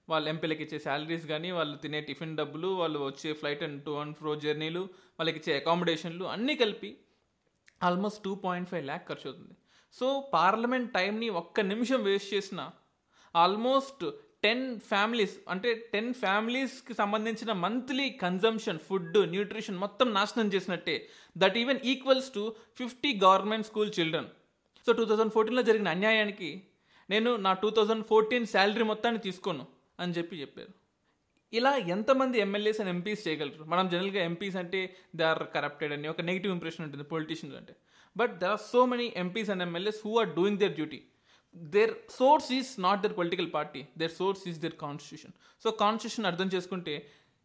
వాళ్ళ 0.09 0.25
ఎంపీలకి 0.29 0.63
ఇచ్చే 0.63 0.79
శాలరీస్ 0.87 1.27
కానీ 1.27 1.51
వాళ్ళు 1.51 1.77
తినే 1.83 2.01
టిఫిన్ 2.01 2.37
డబ్బులు 2.37 2.69
వాళ్ళు 2.81 2.99
వచ్చే 3.07 3.31
flight 3.33 3.63
and 3.63 3.79
to 3.85 3.93
and 4.01 4.15
fro 4.17 4.33
జర్నీలు 4.35 4.83
వాళ్ళకి 5.19 5.39
ఇచ్చే 5.41 5.53
అకామిడేషన్లు 5.61 6.25
అన్నీ 6.25 6.55
కలిపి 6.63 6.91
almost 7.83 8.21
two 8.25 8.33
point 8.47 8.69
five 8.69 8.85
lakh 8.85 9.07
ఖర్చు 9.09 9.27
అవుతుంది 9.31 9.55
సో 9.95 10.07
పార్లమెంట్ 10.35 10.91
టైంని 10.93 11.29
ఒక్క 11.43 11.61
నిమిషం 11.73 12.03
వేస్ట్ 12.03 12.31
చేసిన 12.35 12.61
ఆల్మోస్ట్ 13.35 14.05
టెన్ 14.45 14.65
ఫ్యామిలీస్ 14.91 15.35
అంటే 15.53 15.71
టెన్ 15.93 16.11
ఫ్యామిలీస్కి 16.23 16.95
సంబంధించిన 16.95 17.53
మంత్లీ 17.65 18.07
కన్జంప్షన్ 18.25 18.81
ఫుడ్ 18.87 19.19
న్యూట్రిషన్ 19.35 19.79
మొత్తం 19.85 20.09
నాశనం 20.19 20.49
చేసినట్టే. 20.55 20.97
That 21.37 21.57
even 21.63 21.81
equals 21.93 22.31
to 22.37 22.43
fifty 22.81 23.11
government 23.25 23.69
school 23.71 23.93
children. 23.99 24.29
So 24.87 24.93
two 24.93 25.05
thousand 25.11 25.33
ఫోర్టీన్లో 25.37 25.63
జరిగిన 25.63 25.89
అన్యాయానికి 25.97 26.51
నేను 27.11 27.31
నా 27.47 27.53
టూ 27.63 27.71
థౌజండ్ 27.79 28.05
ఫోర్టీన్ 28.11 28.47
శాలరీ 28.55 28.85
మొత్తాన్ని 28.91 29.21
తీసుకోను 29.27 29.65
అని 30.03 30.15
చెప్పి 30.19 30.41
చెప్పారు. 30.43 30.73
ఇలా 31.53 31.73
ఎంతమంది 31.95 32.37
ఎమ్మెల్యేస్ 32.45 32.79
అండ్ 32.81 32.93
ఎంపీస్ 32.95 33.21
చేయగలరు? 33.27 33.65
మనం 33.73 33.85
జనరల్గా 33.89 34.21
ఎంపీస్ 34.31 34.57
అంటే 34.57 34.81
దే 35.19 35.25
ఆర్ 35.25 35.43
కరప్టెడ్ 35.57 35.93
అని 35.97 36.09
ఒక 36.13 36.21
నెగిటివ్ 36.21 36.53
ఇంప్రెషన్ 36.55 36.85
ఉంటుంది 36.87 37.05
పొలిటీషియన్స్ 37.05 37.57
అంటే. 37.61 37.75
But 38.17 38.33
there 38.41 38.51
are 38.51 38.65
so 38.73 38.81
many 38.93 39.07
MPs 39.25 39.51
and 39.55 39.63
MLAs 39.63 40.01
who 40.07 40.13
are 40.21 40.31
doing 40.39 40.59
their 40.59 40.75
duty. 40.81 41.01
Their 41.75 41.93
source 42.19 42.49
is 42.53 42.71
not 42.87 43.03
their 43.03 43.15
political 43.21 43.51
party 43.57 43.83
their 43.99 44.15
source 44.21 44.43
is 44.51 44.59
their 44.65 44.77
constitution 44.85 45.35
so 45.65 45.71
constitution 45.85 46.27
అర్థం 46.31 46.49
చేసుకుంటే 46.55 46.95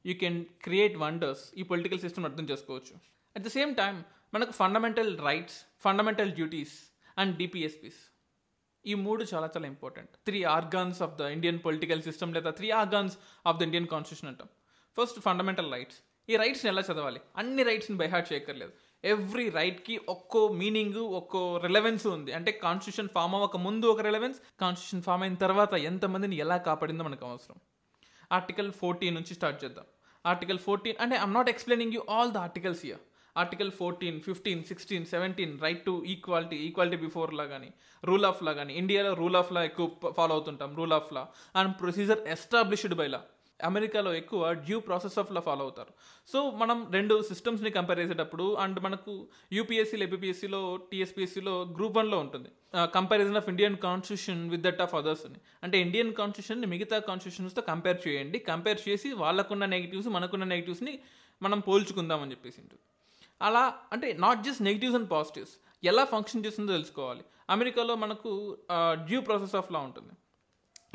you 0.05 0.13
can 0.23 0.39
create 0.67 0.95
wonders 0.97 1.43
ఈ 1.59 1.63
political 1.71 2.01
system 2.05 2.25
అర్థం 2.29 2.45
చేసుకోవచ్చు. 2.51 2.93
At 3.35 3.43
the 3.47 3.51
same 3.57 3.73
time 3.81 3.95
మనకు 4.33 4.53
fundamental 4.61 5.11
rights 5.29 5.57
fundamental 5.85 6.31
duties 6.31 6.75
and 7.17 7.33
DPSPs 7.37 7.99
ఈ 8.85 8.93
మూడు 9.05 9.23
చాలా 9.31 9.47
చాలా 9.53 9.67
important 9.73 10.11
three 10.27 10.39
organs 10.57 10.99
of 11.05 11.15
the 11.21 11.21
Indian 11.37 11.59
political 11.65 12.01
system 12.09 12.33
లేదా 12.35 12.51
three 12.59 12.67
organs 12.81 13.15
of 13.49 13.57
the 13.59 13.61
Indian 13.67 13.87
constitution 13.93 14.29
అంటాం. 14.31 14.49
ఫస్ట్ 14.97 15.19
ఫండమెంటల్ 15.27 15.71
రైట్స్ 15.75 15.97
ఈ 16.29 16.35
రైట్స్ని 16.43 16.69
ఎలా 16.71 16.81
చదవాలి? 16.87 17.19
అన్ని 17.41 17.63
రైట్స్ని 17.69 17.97
బైహార్ట్ 18.01 18.27
చేయక్కర్లేదు. 18.31 18.73
ఎవ్రీ 19.03 19.45
రైట్కి 19.57 19.95
ఒక్కో 20.13 20.41
మీనింగ్ 20.61 20.97
ఒక్కో 21.19 21.41
రిలవెన్స్ 21.65 22.05
ఉంది. 22.13 22.31
అంటే 22.37 22.51
కాన్స్టిట్యూషన్ 22.63 23.11
ఫామ్ 23.13 23.35
అవ్వక 23.37 23.57
ముందు 23.67 23.85
ఒక 23.93 24.01
రిలవెన్స్ 24.07 24.39
కాన్స్టిట్యూషన్ 24.63 25.03
ఫామ్ 25.05 25.23
అయిన 25.25 25.37
తర్వాత 25.43 25.73
ఎంతమందిని 25.89 26.37
ఎలా 26.45 26.57
కాపాడిందో 26.67 27.03
మనకు 27.07 27.25
అవసరం. 27.29 27.57
ఆర్టికల్ 28.37 28.71
ఫోర్టీన్ 28.81 29.15
నుంచి 29.19 29.33
స్టార్ట్ 29.37 29.61
చేద్దాం. 29.63 29.85
ఆర్టికల్ 30.25 30.59
ఫోర్టీన్ 30.67 30.97
అంటే 31.03 31.15
I'm 31.25 31.35
not 31.37 31.51
explaining 31.53 31.95
you 31.97 32.01
all 32.15 32.33
the 32.35 32.39
articles 32.47 32.83
here 32.87 33.03
article 33.35 33.71
fourteen 33.79 34.17
fifteen 34.27 34.61
sixteen 34.69 35.05
seventeen 35.13 35.53
right 35.65 35.83
to 35.85 35.93
equality 36.13 36.57
equality 36.67 36.97
before 37.05 37.31
law 37.39 37.45
కానీ 37.45 37.69
రూల్ 38.03 38.25
ఆఫ్ 38.25 38.41
లా 38.43 38.53
కానీ 38.53 38.73
ఇండియాలో 38.73 39.11
రూల్ 39.13 39.37
ఆఫ్ 39.41 39.51
లా 39.55 39.61
ఎక్కువ 39.63 40.11
follow 40.17 40.33
అవుతుంటాం 40.35 40.71
rule 40.79 40.95
of 40.99 41.11
law 41.17 41.23
and 41.55 41.73
procedure 41.81 42.21
established 42.35 42.95
by 43.01 43.07
law 43.07 43.21
అమెరికాలో 43.63 44.13
ఎక్కువ 44.13 44.53
due 44.53 44.79
process 44.79 45.19
of 45.19 45.31
law 45.31 45.41
follow 45.41 45.61
అవుతారు. 45.61 45.93
So 46.27 46.51
మనం 46.51 46.91
రెండు 46.91 47.23
సిస్టమ్స్ని 47.23 47.71
compare 47.71 47.99
చేసేటప్పుడు 47.99 48.53
అండ్ 48.53 48.79
మనకు 48.79 49.27
యూపీఎస్సీలో 49.53 50.03
ఏపీఎస్సీలో 50.03 50.79
టీఎస్పీఎస్సీలో 50.91 51.61
గ్రూప్ 51.61 51.97
వన్లో 51.97 52.19
ఉంటుంది. 52.19 52.49
Comparison 52.95 53.37
of 53.37 53.49
Indian 53.49 53.77
constitution 53.77 54.49
with 54.49 54.61
that 54.61 54.81
of 54.81 54.95
others 54.95 55.25
అని. 55.25 55.39
అంటే 55.63 55.81
ఇండియన్ 55.81 56.13
కాన్స్టిట్యూషన్ని 56.13 56.67
మిగతా 56.67 56.99
కాన్స్టిట్యూషన్స్తో 56.99 57.61
కంపేర్ 57.61 58.07
చేయండి. 58.07 58.39
కంపేర్ 58.39 58.89
చేసి 58.89 59.13
వాళ్ళకున్న 59.13 59.65
నెగిటివ్స్ 59.65 60.07
మనకున్న 60.07 60.43
నెగిటివ్స్ని 60.43 60.99
మనం 61.41 61.59
పోల్చుకుందామని 61.59 62.31
చెప్పేసి 62.31 62.61
ఉంటుంది. 62.61 62.81
అలా 63.41 63.75
అంటే 63.93 64.13
not 64.13 64.43
just 64.43 64.61
negatives 64.61 64.95
and 64.95 65.11
positives 65.11 65.53
ఎలా 65.83 66.05
ఫంక్షన్ 66.05 66.45
చేస్తుందో 66.45 66.71
తెలుసుకోవాలి. 66.71 67.23
అమెరికాలో 67.49 67.95
మనకు 67.95 68.57
డ్యూ 68.95 69.21
ప్రాసెస్ 69.21 69.55
ఆఫ్ 69.55 69.71
లా 69.71 69.79
ఉంటుంది. 69.79 70.13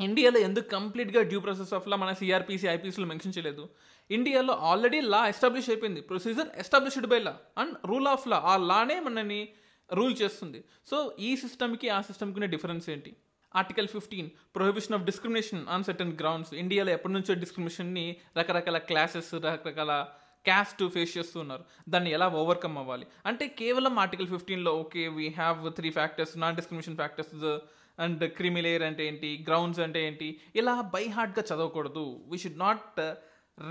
ఇండియాలో 0.01 0.39
ఎందుకు 0.39 0.69
కంప్లీట్గా 0.69 1.23
డ్యూ 1.23 1.39
ప్రాసెస్ 1.39 1.73
ఆఫ్ 1.73 1.87
లా 1.87 1.97
మన 1.97 2.13
సిఆర్పిసి 2.13 2.67
ఐపీసీలో 2.67 3.07
మెన్షన్ 3.07 3.33
చేయలేదు? 3.37 3.69
ఇండియాలో 4.11 4.53
ఆల్రెడీ 4.53 5.01
లా 5.01 5.27
ఎస్టాబ్లిష్ 5.27 5.69
అయిపోయింది. 5.69 6.01
Procedure 6.01 6.47
established 6.57 7.07
by 7.07 7.19
law 7.19 7.37
and 7.57 7.87
rule 7.87 8.07
of 8.07 8.27
law 8.27 8.37
ఆ 8.37 8.57
లానే 8.57 8.99
మనని 8.99 9.49
రూల్ 9.93 10.15
చేస్తుంది. 10.21 10.63
సో 10.87 11.15
ఈ 11.19 11.37
సిస్టమ్కి 11.37 11.89
ఆ 11.89 12.01
సిస్టమ్కి 12.01 12.39
ఉన్న 12.39 12.45
డిఫరెన్స్ 12.45 12.89
ఏంటి? 12.89 13.15
Article 13.55 13.87
fifteen 13.87 14.29
prohibition 14.55 14.93
of 14.93 15.03
discrimination 15.03 15.67
on 15.67 15.83
certain 15.83 16.13
grounds 16.13 16.53
ఇండియాలో 16.53 16.91
ఎప్పటి 16.91 17.13
నుంచో 17.13 17.33
డిస్క్రిమినేషన్ని 17.33 18.15
రకరకాల 18.37 18.77
క్లాసెస్ 18.77 19.33
రకరకాల 19.33 20.07
క్యాస్ట్ 20.43 20.89
ఫేస్ 20.89 21.17
చేస్తూ 21.17 21.39
ఉన్నారు. 21.39 21.63
దాన్ని 21.89 22.11
ఎలా 22.11 22.29
ఓవర్కమ్ 22.29 22.77
అవ్వాలి? 22.77 23.07
అంటే 23.25 23.47
కేవలం 23.47 23.99
ఆర్టికల్ 23.99 24.27
ఫిఫ్టీన్లో 24.27 24.75
okay 24.75 25.07
we 25.07 25.29
have 25.29 25.73
three 25.73 25.89
factors 25.89 26.37
non 26.37 26.55
discrimination 26.55 26.95
factors 26.95 27.59
and 27.99 28.23
creamy layer 28.31 28.83
అంటే 28.83 29.07
ఏంటి 29.07 29.45
గ్రౌండ్స్ 29.47 29.79
అంటే 29.79 30.07
ఏంటి 30.07 30.27
ఇలా 30.55 30.81
బై 30.81 31.03
హార్ట్గా 31.07 31.43
చదవకూడదు. 31.51 32.05
We 32.27 32.37
should 32.37 32.59
not 32.59 32.99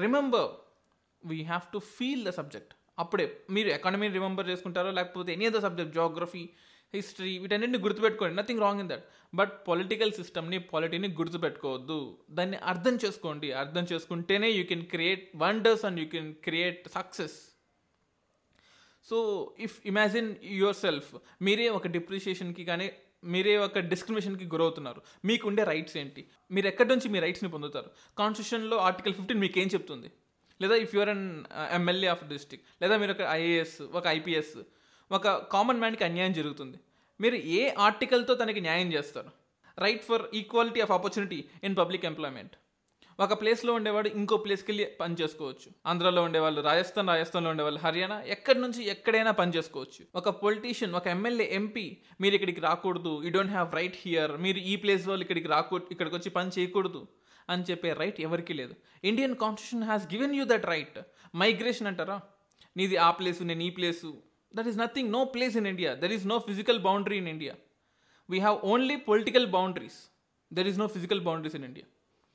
remember 0.01 0.51
we 1.25 1.43
have 1.43 1.73
to 1.73 1.79
feel 1.79 2.25
the 2.25 2.31
subject 2.31 2.75
అప్పుడే 2.99 3.27
మీరు 3.51 3.69
ఎకానమీ 3.69 4.09
రిమెంబర్ 4.09 4.49
చేసుకుంటారో 4.49 4.91
లేకపోతే 4.91 5.33
any 5.33 5.47
other 5.47 5.63
subject 5.63 5.95
geography 5.95 6.49
history 6.95 7.39
వీటన్నిటిని 7.39 7.79
గుర్తుపెట్టుకోండి. 7.79 8.35
Nothing 8.37 8.61
wrong 8.61 8.81
in 8.81 8.89
that 8.89 9.07
but 9.35 9.55
political 9.69 10.13
సిస్టమ్ని 10.13 10.59
పాలిటీని 10.59 11.09
గుర్తుపెట్టుకోవద్దు. 11.09 12.19
దాన్ని 12.31 12.57
అర్థం 12.57 12.99
చేసుకోండి. 13.05 13.53
అర్థం 13.53 13.87
చేసుకుంటేనే 13.93 14.49
you 14.49 14.65
can 14.65 14.85
create 14.87 15.25
wonders 15.37 15.85
and 15.85 16.01
you 16.01 16.07
can 16.07 16.35
create 16.35 16.89
success 16.89 17.37
so 19.07 19.17
if 19.61 19.75
imagine 19.87 20.35
yourself 20.77 21.11
మీరే 21.43 21.69
ఒక 21.69 21.87
డిప్రిషియేషన్కి 21.87 22.65
కానీ 22.65 22.87
మీరే 23.25 23.57
ఒక 23.57 23.79
డిస్క్రిమినేషన్కి 23.79 24.45
గురవుతున్నారు. 24.45 25.03
మీకు 25.25 25.49
ఉండే 25.49 25.65
రైట్స్ 25.65 25.97
ఏంటి? 25.97 26.25
మీరు 26.51 26.67
ఎక్కడి 26.67 26.89
నుంచి 26.89 27.09
మీ 27.09 27.19
రైట్స్ని 27.19 27.51
పొందుతారు? 27.51 27.91
కాన్స్టిట్యూషన్లో 28.19 28.77
ఆర్టికల్ 28.77 29.15
ఫిఫ్టీన్ 29.15 29.41
మీకు 29.41 29.59
ఏం 29.59 29.69
చెప్తుంది? 29.75 30.11
లేదా 30.61 30.75
if 30.75 30.95
you're 30.95 31.09
an 31.09 31.45
MLA 31.73 32.09
of 32.09 32.25
district 32.25 32.67
లేదా 32.83 32.97
మీరు 32.97 33.13
ఒక 33.13 33.21
ఐఏఎస్ 33.21 33.83
ఒక 33.83 34.07
ఐపీఎస్ 34.07 34.59
ఒక 35.13 35.29
కామన్ 35.29 35.79
మ్యాన్కి 35.79 36.05
అన్యాయం 36.05 36.33
జరుగుతుంది. 36.33 36.79
మీరు 37.21 37.35
ఏ 37.35 37.75
ఆర్టికల్తో 37.79 38.35
తనకి 38.35 38.61
న్యాయం 38.61 38.93
చేస్తారు? 38.93 39.31
Right 39.79 40.05
for 40.05 40.23
equality 40.35 40.81
of 40.81 40.91
opportunity 40.91 41.45
in 41.65 41.77
public 41.77 42.05
employment 42.05 42.53
ఒక 43.19 43.33
ప్లేస్లో 43.41 43.73
ఉండేవాడు 43.79 44.09
ఇంకో 44.21 44.37
ప్లేస్కి 44.45 44.69
వెళ్ళి 44.71 44.85
పని 45.01 45.15
చేసుకోవచ్చు. 45.21 45.69
ఆంధ్రాలో 45.91 46.21
ఉండేవాళ్ళు 46.29 46.61
రాజస్థాన్ 46.69 47.11
రాజస్థాన్లో 47.13 47.51
ఉండేవాళ్ళు 47.55 47.81
హర్యానా 47.85 48.17
ఎక్కడి 48.35 48.61
నుంచి 48.65 48.81
ఎక్కడైనా 48.95 49.33
పని 49.41 49.53
చేసుకోవచ్చు. 49.57 50.01
ఒక 50.21 50.29
పొలిటీషియన్ 50.43 50.95
ఒక 51.01 51.07
ఎమ్మెల్యే 51.17 51.47
ఎంపీ 51.59 51.85
మీరు 52.23 52.35
ఇక్కడికి 52.39 52.63
రాకూడదు. 52.69 53.13
You 53.27 53.31
don't 53.37 53.55
have 53.57 53.69
right 53.79 53.99
here 54.05 54.33
మీరు 54.47 54.61
ఈ 54.73 54.75
ప్లేస్ 54.85 55.05
వాళ్ళు 55.11 55.25
ఇక్కడికి 55.27 55.51
రాకూ 55.55 55.79
ఇక్కడికి 55.95 56.15
వచ్చి 56.19 56.33
పని 56.39 56.51
చేయకూడదు 56.57 57.03
అని 57.53 57.65
చెప్పే 57.71 57.93
రైట్ 58.03 58.21
ఎవరికి 58.27 58.55
లేదు. 58.61 58.75
Indian 59.11 59.37
constitution 59.45 59.87
has 59.91 60.05
given 60.15 60.35
you 60.41 60.47
that 60.53 60.67
right 60.75 60.99
migration 61.43 61.89
అంటారా? 61.93 62.19
నీది 62.77 62.97
ఆ 63.07 63.11
ప్లేసు 63.21 63.43
నేను 63.51 63.63
ఈ 63.69 63.71
place 63.79 64.11
that 64.55 64.69
is 64.71 64.79
nothing 64.85 65.11
no 65.19 65.25
place 65.35 65.57
in 65.61 65.69
India 65.73 65.91
there 66.03 66.13
is 66.17 66.27
no 66.35 66.39
physical 66.51 66.81
boundary 66.89 67.17
in 67.23 67.31
India 67.35 67.55
we 68.29 68.39
have 68.47 68.59
only 68.73 68.97
political 69.11 69.47
boundaries 69.57 69.99
there 70.51 70.69
is 70.71 70.79
no 70.83 70.87
physical 70.97 71.23
boundaries 71.29 71.57
in 71.59 71.67
India 71.71 71.87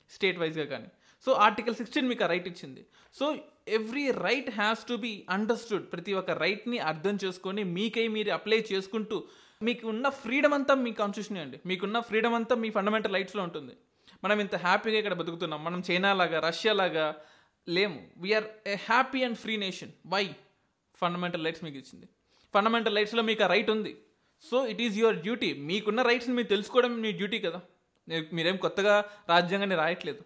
state 0.09 0.39
వైజ్గా 0.39 0.65
కానీ. 0.65 0.89
So 1.25 1.31
article 1.45 1.75
sixteen 1.75 2.07
మీకు 2.07 2.23
ఆ 2.23 2.27
right 2.27 2.47
ఇచ్చింది. 2.47 2.85
So 3.19 3.25
every 3.67 4.11
right 4.11 4.49
has 4.49 4.81
to 4.89 4.93
be 4.93 5.25
understood. 5.29 5.85
ప్రతి 5.91 6.13
ఒక్క 6.13 6.31
రైట్ని 6.31 6.77
అర్థం 6.91 7.17
చేసుకొని 7.23 7.63
మీకై 7.63 8.07
మీరు 8.07 8.29
అప్లై 8.29 8.59
చేసుకుంటూ 8.73 9.17
మీకు 9.67 9.87
ఉన్న 9.87 10.09
ఫ్రీడమ్ 10.09 10.53
అంతా 10.53 10.75
మీ 10.75 10.91
కాన్స్టిట్యూషన్ 10.91 11.41
అండి. 11.43 11.57
మీకున్న 11.65 11.99
ఫ్రీడమ్ 11.99 12.33
అంతా 12.33 12.55
మీ 12.55 12.69
ఫండమెంటల్ 12.69 13.13
రైట్స్లో 13.13 13.43
ఉంటుంది. 13.43 13.73
మనం 14.23 14.39
ఇంత 14.39 14.55
హ్యాపీగా 14.55 14.97
ఇక్కడ 14.97 15.13
బతుకుతున్నాం. 15.13 15.63
మనం 15.63 15.83
చైనా 15.89 16.13
లాగా 16.13 16.39
రష్యా 16.39 16.73
లాగా 16.73 17.15
లేము. 17.67 17.99
We're 18.17 18.47
a 18.67 18.75
happy 18.75 19.23
and 19.23 19.37
free 19.37 19.57
nation 19.57 19.91
why 20.13 20.23
fundamental 20.95 21.45
rights 21.45 21.63
మీకు 21.63 21.77
ఇచ్చింది. 21.77 22.07
ఫండమెంటల్ 22.53 22.95
రైట్స్లో 22.95 23.21
మీకు 23.21 23.43
ఆ 23.43 23.47
రైట్ 23.47 23.69
ఉంది. 23.69 23.93
So 24.43 24.67
it 24.67 24.81
is 24.81 24.97
your 24.99 25.15
duty 25.15 25.53
మీకున్న 25.53 26.01
రైట్స్ని 26.01 26.35
మీరు 26.35 26.47
తెలుసుకోవడం 26.47 27.01
మీ 27.01 27.11
డ్యూటీ 27.11 27.39
కదా. 27.39 27.61
మీరేం 28.33 28.57
కొత్తగా 28.57 29.05
రాజ్యాంగాన్ని 29.29 29.75
రాయట్లేదు. 29.75 30.21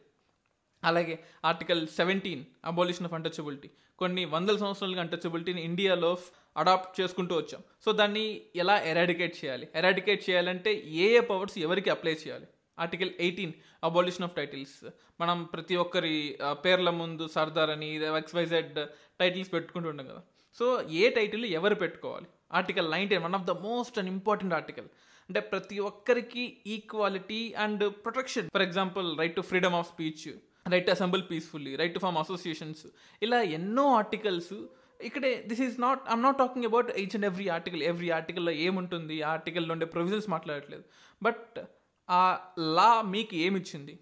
అలాగే 0.83 1.23
article 1.45 1.87
seventeen 1.87 2.45
abolition 2.65 3.05
of 3.05 3.13
untouchability 3.13 3.69
కొన్ని 3.97 4.25
వందల 4.25 4.57
సంవత్సరాలుగా 4.57 5.01
అంటచబిలిటీని 5.01 5.63
ఇండియాలో 5.63 6.17
అడాప్ట్ 6.57 7.01
చేసుకుంటూ 7.01 7.35
వచ్చాం. 7.35 7.61
సో 7.85 7.91
దాన్ని 7.91 8.41
ఎలా 8.55 8.81
ఎరాడికేట్ 8.81 9.45
చేయాలి? 9.45 9.67
ఎరాడికేట్ 9.75 10.29
చేయాలంటే 10.29 10.73
ఏ 10.73 11.17
ఏ 11.17 11.19
పవర్స్ 11.19 11.57
ఎవరికి 11.57 11.89
అప్లై 11.89 12.13
చేయాలి? 12.13 12.47
Article 12.79 13.11
eighteen 13.19 13.53
abolition 13.83 14.23
of 14.23 14.35
titles. 14.35 14.89
మనం 15.21 15.43
ప్రతి 15.43 15.75
ఒక్కరి 15.75 16.37
పేర్ల 16.51 16.89
ముందు 16.89 17.27
సర్దార్ 17.27 17.69
అని 17.69 18.17
ఎక్స్వైజెడ్ 18.17 18.87
టైటిల్స్ 19.19 19.53
పెట్టుకుంటూ 19.53 19.91
కదా. 19.91 20.21
సో 20.53 20.89
ఏ 20.89 21.09
టైటిల్ 21.09 21.45
ఎవరు 21.45 21.75
పెట్టుకోవాలి? 21.75 22.25
Article 22.53 22.91
nineteen 22.91 23.23
one 23.23 23.35
of 23.35 23.43
the 23.43 23.51
most 23.51 23.99
and 23.99 24.09
important 24.09 24.53
article. 24.53 24.85
అంటే 25.29 25.39
ప్రతి 25.39 25.79
ఒక్కరికి 25.79 26.57
equality 26.67 27.53
and 27.53 27.89
protection 28.05 28.49
for 28.53 28.61
example 28.61 29.17
right 29.19 29.35
to 29.35 29.41
freedom 29.41 29.73
of 29.73 29.87
speech 29.87 30.27
right 30.71 30.85
to 30.85 30.91
assemble 30.91 31.23
peacefully 31.31 31.75
right 31.75 31.93
to 31.93 31.99
form 31.99 32.17
associations 32.17 32.87
ఇలా 33.21 33.41
ఎన్నో 33.41 33.85
ఆర్టికల్స్ 33.93 34.53
ఇక్కడే 35.01 35.43
this 35.47 35.61
is 35.61 35.81
not 35.81 36.01
I'm 36.11 36.23
not 36.23 36.37
talking 36.37 36.65
about 36.65 36.91
each 36.91 37.15
and 37.15 37.25
every 37.25 37.47
article 37.47 37.83
every 37.83 38.09
ఆర్టికల్లో 38.09 38.51
ఏముంటుంది? 38.51 39.21
ఆ 39.21 39.31
ఆర్టికల్లో 39.31 39.73
ఉండే 39.73 39.85
provisions 39.85 40.29
మాట్లాడట్లేదు. 40.29 40.83
But 41.23 41.59
ఆ 42.09 42.37
లా 42.59 43.01
మీకు 43.01 43.35
ఏమిచ్చింది? 43.35 43.99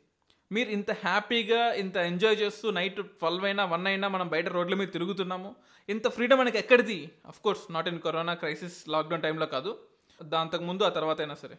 మీరు 0.52 0.70
ఇంత 0.70 0.92
హ్యాపీగా 0.92 1.74
ఇంత 1.74 1.98
ఎంజాయ్ 1.98 2.38
చేస్తూ 2.42 2.72
నైట్ 2.72 2.96
ట్వెల్వ్ 2.96 3.46
అయినా 3.46 3.66
వన్ 3.66 3.88
అయినా 3.88 4.08
మనం 4.08 4.28
బయట 4.28 4.48
రోడ్ల 4.48 4.76
మీద 4.76 4.88
తిరుగుతున్నాము. 4.88 5.56
ఇంత 5.90 6.08
ఫ్రీడమ్ 6.08 6.40
మనకి 6.40 6.58
ఎక్కడిది? 6.58 7.12
Of 7.28 7.40
course 7.40 7.74
not 7.74 7.88
in 7.88 8.02
corona 8.02 8.34
crisis 8.34 8.90
lockdown 8.90 9.22
టైంలో 9.22 9.46
కాదు. 9.46 9.78
దాంతకు 10.24 10.64
ముందు 10.64 10.84
ఆ 10.84 10.90
తర్వాత 10.90 11.20
అయినా 11.20 11.36
సరే. 11.36 11.58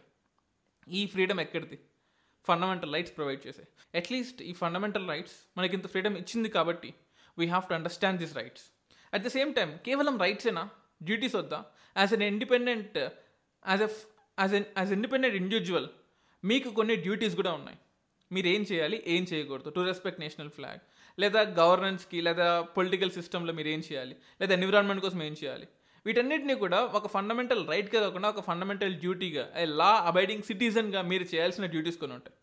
ఈ 0.87 1.07
ఫ్రీడమ్ 1.07 1.39
ఎక్కడిది? 1.39 1.79
ఫండమెంటల్ 2.47 2.93
రైట్స్ 2.93 3.17
ప్రొవైడ్ 3.17 3.47
చేసే. 3.47 3.63
అట్లీస్ట్ 3.97 4.41
ఈ 4.41 4.53
ఫండమెంటల్ 4.53 5.07
రైట్స్ 5.07 5.33
మనకి 5.57 5.75
ఇంత 5.75 5.87
ఫ్రీడమ్ 5.87 6.17
ఇచ్చింది 6.17 6.49
కాబట్టి 6.49 6.93
we 7.39 7.45
have 7.45 7.69
to 7.69 7.73
understand 7.73 8.19
this 8.19 8.35
rights 8.35 8.63
at 9.13 9.23
the 9.23 9.27
same 9.27 9.55
time 9.55 9.79
కేవలం 9.85 10.17
రైట్సేనా 10.17 10.69
డ్యూటీస్ 11.03 11.35
వద్దా? 11.35 11.65
As 11.97 12.13
an 12.13 12.21
independent 12.21 12.97
as 13.67 13.81
a 13.81 13.87
as 14.39 14.53
an 14.53 14.65
as 14.77 14.91
independent 14.91 15.35
individual 15.35 15.87
మీకు 16.43 16.69
కొన్ని 16.69 16.95
డ్యూటీస్ 16.95 17.35
కూడా 17.35 17.53
ఉన్నాయి. 17.53 17.77
మీరు 18.31 18.47
ఏం 18.47 18.65
చేయాలి? 18.71 19.03
ఏం 19.07 19.23
చేయకూడదు? 19.33 19.69
టు 19.69 19.79
రెస్పెక్ట్ 19.79 20.19
నేషనల్ 20.19 20.49
ఫ్లాగ్ 20.49 20.79
లేదా 21.19 21.41
గవర్నెన్స్కి 21.41 22.21
లేదా 22.21 22.61
పొలిటికల్ 22.61 23.11
సిస్టంలో 23.11 23.53
మీరు 23.53 23.67
ఏం 23.67 23.79
చేయాలి? 23.79 24.15
లేదా 24.41 24.53
ఎన్విరాన్మెంట్ 24.53 25.01
కోసం 25.01 25.23
ఏం 25.23 25.35
చేయాలి? 25.43 25.67
వీటన్నిటిని 26.05 26.55
కూడా 26.63 26.79
ఒక 26.99 27.07
ఫండమెంటల్ 27.15 27.61
రైట్గా 27.71 27.99
కాకుండా 28.05 28.27
ఒక 28.33 28.41
ఫండమెంటల్ 28.47 28.95
డ్యూటీగా 29.03 29.43
లా 29.81 29.91
అబైడింగ్ 30.09 30.45
సిటిజన్గా 30.49 31.01
మీరు 31.11 31.25
చేయాల్సిన 31.33 31.65
డ్యూటీస్ 31.73 31.99
కొన్ని 32.01 32.15
ఉంటాయి. 32.19 32.35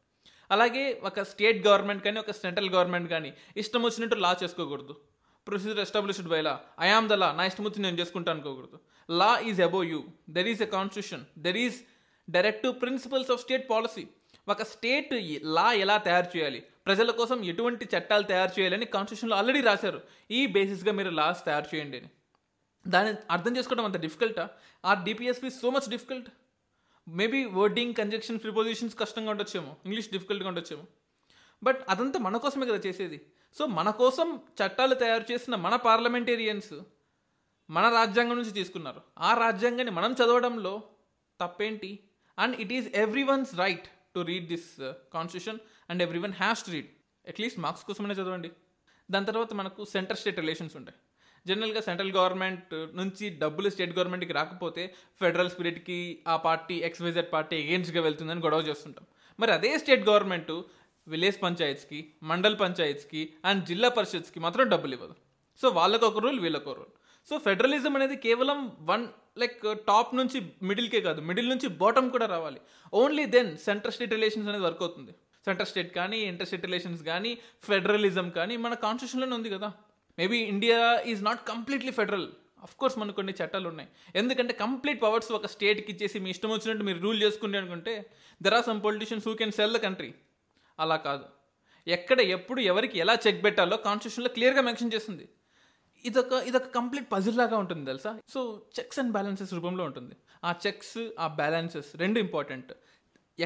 అలాగే 0.54 0.84
ఒక 1.08 1.22
స్టేట్ 1.32 1.58
గవర్నమెంట్ 1.66 2.02
కానీ 2.06 2.18
ఒక 2.24 2.32
సెంట్రల్ 2.42 2.70
గవర్నమెంట్ 2.76 3.08
కానీ 3.14 3.30
ఇష్టం 3.62 3.82
వచ్చినట్టు 3.86 4.16
లా 4.24 4.30
చేసుకోకూడదు. 4.42 4.94
Procedure 5.46 5.82
established 5.84 6.30
by 6.32 6.40
law 6.46 6.54
I 6.86 6.88
am 6.96 7.08
the 7.12 7.16
law 7.22 7.28
నా 7.38 7.44
ఇష్టం 7.50 7.64
వచ్చి 7.68 7.82
నేను 7.84 7.98
చేసుకుంటాను 8.00 8.36
అనుకోకూడదు. 8.36 8.78
Law 9.08 9.30
is 9.50 9.60
above 9.68 9.84
you 9.92 10.00
there 10.36 10.48
is 10.52 10.62
a 10.66 10.68
constitution 10.76 11.22
there 11.46 11.58
is 11.66 11.78
directive 12.28 12.74
principles 12.82 13.30
of 13.34 13.42
state 13.44 13.64
policy 13.70 14.04
ఒక 14.52 14.62
స్టేట్ 14.72 15.12
లా 15.56 15.66
ఎలా 15.84 15.96
తయారు 16.06 16.28
చేయాలి? 16.34 16.60
ప్రజల 16.86 17.10
కోసం 17.20 17.38
ఎటువంటి 17.50 17.84
చట్టాలు 17.94 18.24
తయారు 18.32 18.52
చేయాలని 18.56 18.86
కాన్స్టిట్యూషన్లో 18.94 19.36
ఆల్రెడీ 19.40 19.60
రాశారు. 19.68 20.00
ఈ 20.38 20.40
బేసిస్గా 20.56 20.92
మీరు 20.98 21.10
లాస్ 21.20 21.42
తయారు 21.48 21.68
చేయండి 21.72 21.98
అని. 22.00 22.10
దాన్ని 22.88 23.14
అర్థం 23.30 23.56
చేసుకోవడం 23.56 23.84
అంత 23.84 23.96
డిఫికల్టా 23.96 24.48
or 24.84 24.98
DPSP 24.98 25.50
so 25.50 25.70
much 25.70 25.90
difficult 25.90 26.30
maybe 27.08 27.44
wording 27.44 27.94
conjunction 27.94 28.38
prepositions 28.38 28.98
కష్టంగా 28.98 29.30
ఉండొచ్చేమో. 29.30 29.76
ఇంగ్లీష్ 29.84 30.10
డిఫికల్ట్గా 30.10 30.48
ఉండొచ్చేమో. 30.48 30.84
బట్ 31.62 31.84
అదంతా 31.88 32.18
మన 32.18 32.36
కోసమే 32.36 32.66
కదా 32.66 32.76
చేసేది. 32.76 33.26
సో 33.58 33.66
మన 33.66 33.90
కోసం 33.90 34.40
చట్టాలు 34.60 34.94
తయారు 34.94 35.32
చేసిన 35.32 35.54
మన 35.54 35.76
పార్లమెంటేరియన్స్ 35.76 36.80
మన 37.70 37.88
రాజ్యాంగం 37.88 38.36
నుంచి 38.36 38.50
తీసుకున్నారు. 38.50 39.02
ఆ 39.18 39.34
రాజ్యాంగాన్ని 39.34 39.94
మనం 39.94 40.12
చదవడంలో 40.12 40.82
తప్పేంటి? 41.40 41.98
And 42.38 42.60
it 42.60 42.72
is 42.72 42.88
everyone's 43.22 43.54
right 43.54 43.88
to 44.14 44.20
read 44.20 44.48
this 44.48 44.92
constitution 45.12 45.58
and 45.90 46.02
everyone 46.18 46.32
has 46.32 46.66
to 46.66 46.70
read 46.70 46.88
at least 47.28 47.60
marks 47.60 47.84
కోసమైనా 47.86 48.14
చదవండి. 48.14 48.50
దాని 49.10 49.26
తర్వాత 49.26 49.52
మనకు 49.52 49.84
సెంటర్ 49.84 50.16
స్టేట్ 50.16 50.40
రిలేషన్స్ 50.40 50.76
ఉంటాయి. 50.76 50.98
జనరల్గా 51.46 51.80
సెంట్రల్ 51.88 52.12
గవర్నమెంట్ 52.18 52.74
నుంచి 53.00 53.26
డబ్బులు 53.42 53.68
స్టేట్ 53.74 53.94
గవర్నమెంట్కి 53.96 54.32
రాకపోతే 54.38 54.82
ఫెడరల్ 55.20 55.50
స్పిరిట్కి 55.54 55.98
ఆ 56.28 56.36
పార్టీ 56.36 56.76
ఎక్స్వైజెడ్ 56.88 57.28
పార్టీ 57.32 57.56
ఎగెన్స్ట్గా 57.64 58.02
వెళ్తుందని 58.06 58.44
గొడవ 58.46 58.62
చేస్తుంటాం. 58.68 59.04
మరి 59.38 59.52
అదే 59.52 59.72
స్టేట్ 59.82 60.04
గవర్నమెంట్ 60.10 60.52
విలేజ్ 61.06 61.38
పంచాయత్స్కి 61.42 62.00
మండల్ 62.30 62.56
పంచాయత్స్కి 62.60 63.22
అండ్ 63.50 63.62
జిల్లా 63.70 63.88
పరిషత్స్కి 63.98 64.40
మాత్రం 64.46 64.68
డబ్బులు 64.68 64.94
ఇవ్వదు. 64.96 65.14
సో 65.60 65.68
వాళ్ళకు 65.78 66.04
ఒక 66.10 66.18
రూల్ 66.24 66.40
వీళ్ళకు 66.44 66.68
ఒక 66.70 66.76
రూల్ 66.80 66.94
సో 67.28 67.34
ఫెడరలిజం 67.46 67.94
అనేది 67.96 68.16
కేవలం 68.26 68.58
వన్ 68.90 69.02
లైక్ 69.40 69.58
టాప్ 69.88 70.12
నుంచి 70.18 70.38
మిడిల్కే 70.68 71.00
కాదు 71.00 71.20
మిడిల్ 71.30 71.48
నుంచి 71.52 71.68
బాటమ్ 71.82 72.08
కూడా 72.14 72.26
రావాలి. 72.34 72.60
Only 73.00 73.24
then 73.34 73.50
centre 73.66 73.94
state 73.96 74.14
relations 74.18 74.48
అనేది 74.48 74.64
వర్క్ 74.68 74.82
అవుతుంది. 74.86 75.12
సెంటర్ 75.46 75.68
స్టేట్ 75.70 75.90
కానీ 75.98 76.18
ఇంటర్ 76.30 76.48
స్టేట్ 76.48 76.66
రిలేషన్స్ 76.68 77.02
కానీ 77.10 77.30
ఫెడరలిజం 77.68 78.26
కానీ 78.38 78.56
మన 78.64 78.74
కాన్స్టిట్యూషన్లోనే 78.84 79.34
ఉంది 79.38 79.50
కదా. 79.56 79.68
Maybe 80.20 80.38
India 80.52 80.78
is 81.12 81.24
not 81.28 81.42
completely 81.52 81.92
federal 81.98 82.28
of 82.66 82.74
course 82.80 82.96
మనకు 83.00 83.16
కొన్ని 83.18 83.32
చట్టాలు 83.38 83.66
ఉన్నాయి. 83.72 83.88
ఎందుకంటే 84.20 84.52
కంప్లీట్ 84.62 84.98
పవర్స్ 85.04 85.30
ఒక 85.38 85.48
స్టేట్కి 85.52 85.88
ఇచ్చేసి 85.92 86.18
మీ 86.24 86.30
ఇష్టం 86.34 86.50
వచ్చినట్టు 86.54 86.84
మీరు 86.88 87.00
రూల్ 87.04 87.20
చేసుకుంటే 87.22 87.58
అనుకుంటే 87.60 87.92
there 88.42 88.56
are 88.58 88.66
some 88.70 88.80
politicians 88.86 89.28
who 89.28 89.34
can 89.40 89.54
sell 89.58 89.74
the 89.76 89.80
country 89.86 90.10
అలా 90.78 90.96
కాదు. 91.08 91.26
ఎక్కడ 91.86 92.20
ఎప్పుడు 92.36 92.60
ఎవరికి 92.72 92.96
ఎలా 93.04 93.14
చెక్ 93.26 93.40
పెట్టాలో 93.44 93.76
కాన్స్టిట్యూషన్లో 93.86 94.30
క్లియర్గా 94.36 94.62
మెన్షన్ 94.68 94.92
చేస్తుంది. 94.94 95.26
ఇదొక 96.04 96.32
ఇదొక 96.48 96.68
కంప్లీట్ 96.78 97.06
పజిల్ 97.12 97.38
లాగా 97.38 97.56
ఉంటుంది 97.62 97.84
తెలుసా? 97.86 98.12
సో 98.34 98.40
చెక్స్ 98.78 98.98
అండ్ 98.98 99.12
బ్యాలెన్సెస్ 99.12 99.52
రూపంలో 99.54 99.84
ఉంటుంది. 99.84 100.14
ఆ 100.44 100.50
చెక్స్ 100.66 100.98
ఆ 101.18 101.26
బ్యాలెన్సెస్ 101.40 101.90
రెండు 101.96 102.18
ఇంపార్టెంట్ 102.20 102.70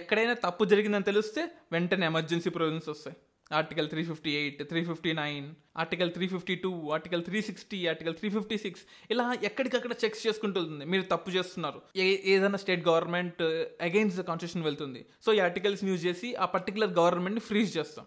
ఎక్కడైనా 0.00 0.34
తప్పు 0.44 0.64
జరిగిందని 0.64 1.08
తెలిస్తే 1.10 1.42
వెంటనే 1.72 2.06
ఎమర్జెన్సీ 2.06 2.50
ప్రొవిజన్స్ 2.50 2.88
వస్తాయి. 2.88 3.16
Article 3.52 3.88
three 3.88 4.04
fifty 4.04 4.30
eight 4.30 4.68
three 4.68 4.84
fifty 4.84 5.12
nine 5.12 5.54
article 5.76 6.12
three 6.12 6.28
fifty 6.28 6.54
two 6.54 6.90
article 6.90 7.24
three 7.24 7.42
sixty 7.42 7.86
article 7.86 8.14
three 8.14 8.30
fifty 8.30 8.58
six 8.58 8.82
ఇలా 9.10 9.34
ఎక్కడికక్కడ 9.42 9.92
చెక్స్ 10.04 10.26
చేసుకుంటుంది. 10.26 10.84
మీరు 10.84 11.02
తప్పు 11.02 11.30
చేస్తున్నారు. 11.30 11.82
ఏ 11.96 12.18
ఏదైనా 12.24 12.58
state 12.58 12.88
government 12.88 13.42
against 13.80 14.16
the 14.16 14.20
constitution 14.20 14.62
వెళ్తుంది. 14.62 15.06
సో 15.26 15.32
ఈ 15.32 15.38
ఆర్టికల్స్ 15.38 15.84
యూజ్ 15.84 16.06
చేసి 16.06 16.34
ఆ 16.34 16.44
పర్టికులర్ 16.44 16.90
గవర్నమెంట్ని 16.90 17.40
ఫ్రీజ్ 17.40 17.78
చేస్తాం. 17.78 18.06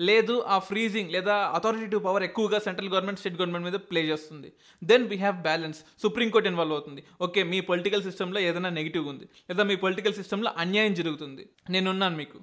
లేదు 0.00 0.40
ఆ 0.40 0.58
ఫ్రీజింగ్ 0.58 1.10
లేదా 1.10 1.34
అథారిటేటివ్ 1.34 2.04
పవర్ 2.04 2.22
ఎక్కువగా 2.22 2.58
సెంట్రల్ 2.58 2.88
గవర్నమెంట్ 2.88 3.18
స్టేట్ 3.18 3.34
గవర్నమెంట్ 3.34 3.64
మీద 3.64 3.74
ప్లే 3.74 4.02
చేస్తుంది. 4.02 4.52
Then 4.84 5.08
we 5.08 5.16
have 5.16 5.36
balance 5.36 5.84
supreme court 6.02 6.48
involve 6.48 6.72
అవుతుంది. 6.72 7.04
ఓకే 7.20 7.42
మీ 7.42 7.60
పొలిటికల్ 7.60 8.02
సిస్టంలో 8.02 8.40
ఏదైనా 8.40 8.68
నెగిటివ్ 8.68 9.08
ఉంది. 9.08 9.24
లేదా 9.50 9.62
మీ 9.62 9.76
పొలిటికల్ 9.76 10.14
సిస్టంలో 10.14 10.52
అన్యాయం 10.56 10.94
జరుగుతుంది. 10.94 11.48
నేనున్నాను 11.70 12.16
మీకు. 12.16 12.40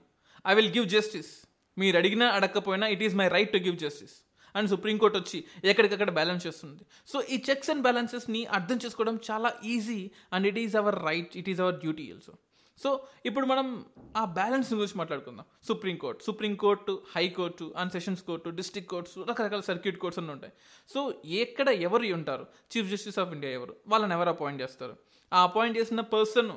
ఐ 0.48 0.54
విల్ 0.54 0.70
గివ్ 0.70 0.90
జస్టిస్ 0.90 1.49
మీరు 1.80 1.98
అడిగినా 1.98 2.28
అడగకపోయినా 2.30 2.88
it 2.88 3.04
is 3.04 3.16
my 3.16 3.28
right 3.28 3.52
to 3.52 3.58
give 3.58 3.78
justice 3.78 4.16
and 4.56 4.70
supreme court 4.70 5.18
వచ్చి 5.18 5.40
ఎక్కడికక్కడ 5.64 6.10
బ్యాలెన్స్ 6.10 6.48
చేస్తుంది. 6.48 6.84
సో 7.08 7.22
ఈ 7.22 7.44
చెక్స్ 7.50 7.70
అండ్ 7.70 7.82
బ్యాలెన్సెస్ని 7.82 8.46
అర్థం 8.46 8.78
చేసుకోవడం 8.86 9.20
చాలా 9.32 9.54
easy 9.64 10.12
and 10.34 10.48
it 10.48 10.60
is 10.60 10.76
our 10.76 11.04
right 11.06 11.38
it 11.38 11.50
is 11.50 11.60
our 11.60 11.76
duty 11.76 12.12
also 12.12 12.34
so 12.78 12.90
ఇప్పుడు 13.26 13.46
మనం 13.46 13.86
ఆ 14.18 14.26
బ్యాలెన్స్ 14.26 14.74
గురించి 14.74 14.98
మాట్లాడుకుందాం. 14.98 15.46
Supreme court 15.68 16.24
supreme court 16.24 16.94
high court 17.16 17.74
and 17.78 17.92
sessions 17.92 18.24
court 18.24 18.50
district 18.50 18.92
courts 18.92 19.18
రకరకాల 19.30 19.60
సర్క్యూట్ 19.60 19.98
కోర్ట్స్ 19.98 20.20
అన్నీ 20.20 20.32
ఉంటాయి. 20.34 20.54
సో 20.90 21.00
ఎక్కడ 21.26 21.70
ఎవరు 21.70 22.14
ఉంటారు? 22.14 22.46
చీఫ్ 22.72 22.88
జస్టిస్ 22.88 23.20
ఆఫ్ 23.20 23.34
ఇండియా 23.34 23.54
ఎవరు? 23.54 23.76
వాళ్ళని 23.88 24.14
ఎవరు 24.14 24.30
అపాయింట్ 24.30 24.62
చేస్తారు? 24.62 24.96
ఆ 25.34 25.44
అపాయింట్ 25.44 25.78
చేసిన 25.78 26.02
పర్సన్ 26.02 26.52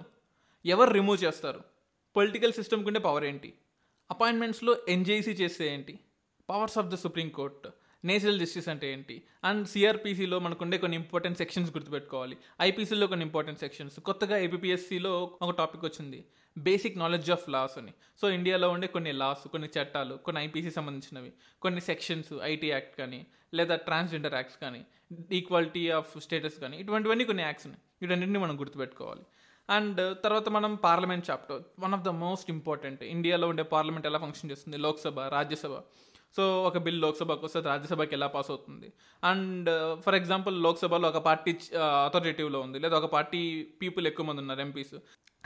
ఎవరు 0.67 0.91
రిమూవ్ 0.91 1.25
చేస్తారు? 1.25 1.61
పొలిటికల్ 2.17 2.53
సిస్టమ్కి 2.53 2.87
ఉండే 2.87 3.01
పవర్ 3.01 3.25
ఏంటి? 3.25 3.55
అపాయింట్మెంట్స్లో 4.11 4.77
ఎన్జేసీ 4.89 5.31
చేస్తే 5.31 5.75
ఏంటి? 5.75 5.99
Powers 6.51 6.79
of 6.79 6.87
the 6.87 6.95
supreme 6.95 7.29
court 7.29 7.69
natural 8.05 8.41
justice 8.41 8.69
అంటే 8.69 8.93
ఏంటి? 8.93 9.23
అండ్ 9.45 9.69
సిఆర్పిసిలో 9.69 10.39
మనకుండే 10.39 10.79
కొన్ని 10.79 10.97
ఇంపార్టెంట్ 10.97 11.39
సెక్షన్స్ 11.39 11.71
గుర్తుపెట్టుకోవాలి. 11.71 12.37
ఐపీసీలో 12.61 13.07
కొన్ని 13.07 13.27
ఇంపార్టెంట్ 13.27 13.61
సెక్షన్స్ 13.61 14.01
కొత్తగా 14.01 14.37
ఏపీఎస్సిలో 14.39 15.39
ఒక 15.43 15.57
టాపిక్ 15.59 15.85
వచ్చింది. 15.85 16.25
బేసిక్ 16.59 16.99
నాలెడ్జ్ 16.99 17.31
ఆఫ్ 17.31 17.49
లాస్ 17.49 17.79
అని. 17.79 17.93
సో 18.21 18.31
ఇండియాలో 18.31 18.71
ఉండే 18.71 18.87
కొన్ని 18.87 19.13
లాస్ 19.13 19.49
కొన్ని 19.49 19.69
చట్టాలు 19.69 20.15
కొన్ని 20.15 20.43
ఐపీసీ 20.43 20.71
సంబంధించినవి 20.71 21.33
కొన్ని 21.63 21.81
సెక్షన్స్ 21.81 22.33
ఐటీ 22.43 22.71
యాక్ట్ 22.71 22.99
కానీ 22.99 23.27
లేదా 23.55 23.77
ట్రాన్స్జెండర్ 23.77 24.35
యాక్ట్స్ 24.35 24.59
కానీ 24.59 24.85
ఈక్వాలిటీ 25.33 25.91
ఆఫ్ 25.91 26.21
స్టేటస్ 26.21 26.59
కానీ 26.61 26.77
ఇటువంటివన్నీ 26.77 27.25
కొన్ని 27.25 27.43
యాక్ట్స్ 27.43 27.67
ఉన్నాయి. 27.67 27.83
వీటన్నింటినీ 28.03 28.39
మనం 28.39 28.61
గుర్తుపెట్టుకోవాలి. 28.61 29.21
అండ్ 29.75 30.01
తర్వాత 30.25 30.49
మనం 30.57 30.73
parliament 30.87 31.25
chapter 31.31 31.61
one 31.85 31.95
of 31.97 32.05
the 32.09 32.13
most 32.25 32.49
important 32.57 33.03
ఇండియాలో 33.15 33.47
ఉండే 33.53 33.65
పార్లమెంట్ 33.75 34.07
ఎలా 34.11 34.19
ఫంక్షన్ 34.25 34.51
చేస్తుంది? 34.53 34.79
లోక్సభ 34.87 35.21
రాజ్యసభ. 35.37 35.75
సో 36.37 36.43
ఒక 36.69 36.79
బిల్ 36.85 37.01
లోక్సభకు 37.05 37.45
వస్తే 37.47 37.61
రాజ్యసభకి 37.71 38.15
ఎలా 38.19 38.29
పాస్ 38.35 38.51
అవుతుంది? 38.53 38.89
అండ్ 39.31 39.69
ఫర్ 40.05 40.17
ఎగ్జాంపుల్ 40.21 40.55
లోక్సభలో 40.67 41.07
ఒక 41.13 41.21
పార్టీ 41.27 41.53
అథారిటేటివ్లో 42.07 42.61
ఉంది. 42.67 42.79
లేదా 42.85 42.95
ఒక 43.01 43.09
పార్టీ 43.17 43.41
పీపుల్ 43.83 44.07
ఎక్కువ 44.11 44.27
మంది 44.29 44.43
ఉన్నారు 44.45 44.63
ఎంపీస్ 44.67 44.95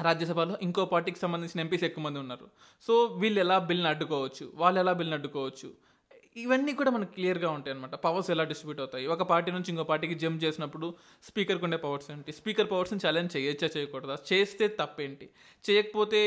రాజ్యసభలో 0.07 0.55
ఇంకో 0.67 0.85
పార్టీకి 0.93 1.21
సంబంధించిన 1.25 1.59
ఎంపీస్ 1.65 1.85
ఎక్కువ 1.89 2.05
మంది 2.07 2.19
ఉన్నారు. 2.25 2.47
సో 2.87 2.95
వీళ్ళు 3.23 3.41
ఎలా 3.45 3.57
బిల్ని 3.71 3.89
అడ్డుకోవచ్చు? 3.93 4.47
వాళ్ళు 4.63 4.81
ఎలా 4.85 4.95
బిల్ని 5.01 5.17
అడ్డుకోవచ్చు? 5.19 5.71
ఇవన్నీ 6.37 6.73
కూడా 6.79 6.91
మనకు 6.95 7.13
క్లియర్గా 7.13 7.51
ఉంటాయి 7.57 7.73
అనమాట 7.75 7.95
పవర్స్ 8.05 8.31
ఎలా 8.31 8.45
డిస్ట్రిబ్యూట్ 8.51 8.81
అవుతాయి? 8.81 9.07
ఒక 9.15 9.23
పార్టీ 9.31 9.51
నుంచి 9.53 9.71
ఇంకో 9.73 9.85
పార్టీకి 9.91 10.15
జంప్ 10.23 10.41
చేసినప్పుడు 10.45 10.87
స్పీకర్కి 11.29 11.65
ఉండే 11.65 11.79
పవర్స్ 11.85 12.09
ఏంటి? 12.11 12.33
స్పీకర్ 12.33 12.69
పవర్స్ని 12.71 12.99
ఛాలెంజ్ 13.07 13.37
చేయొచ్చా 13.37 13.69
చేయకూడదా? 13.77 14.17
చేస్తే 14.33 14.67
తప్పేంటి? 14.81 15.29
చేయకపోతే 15.71 16.21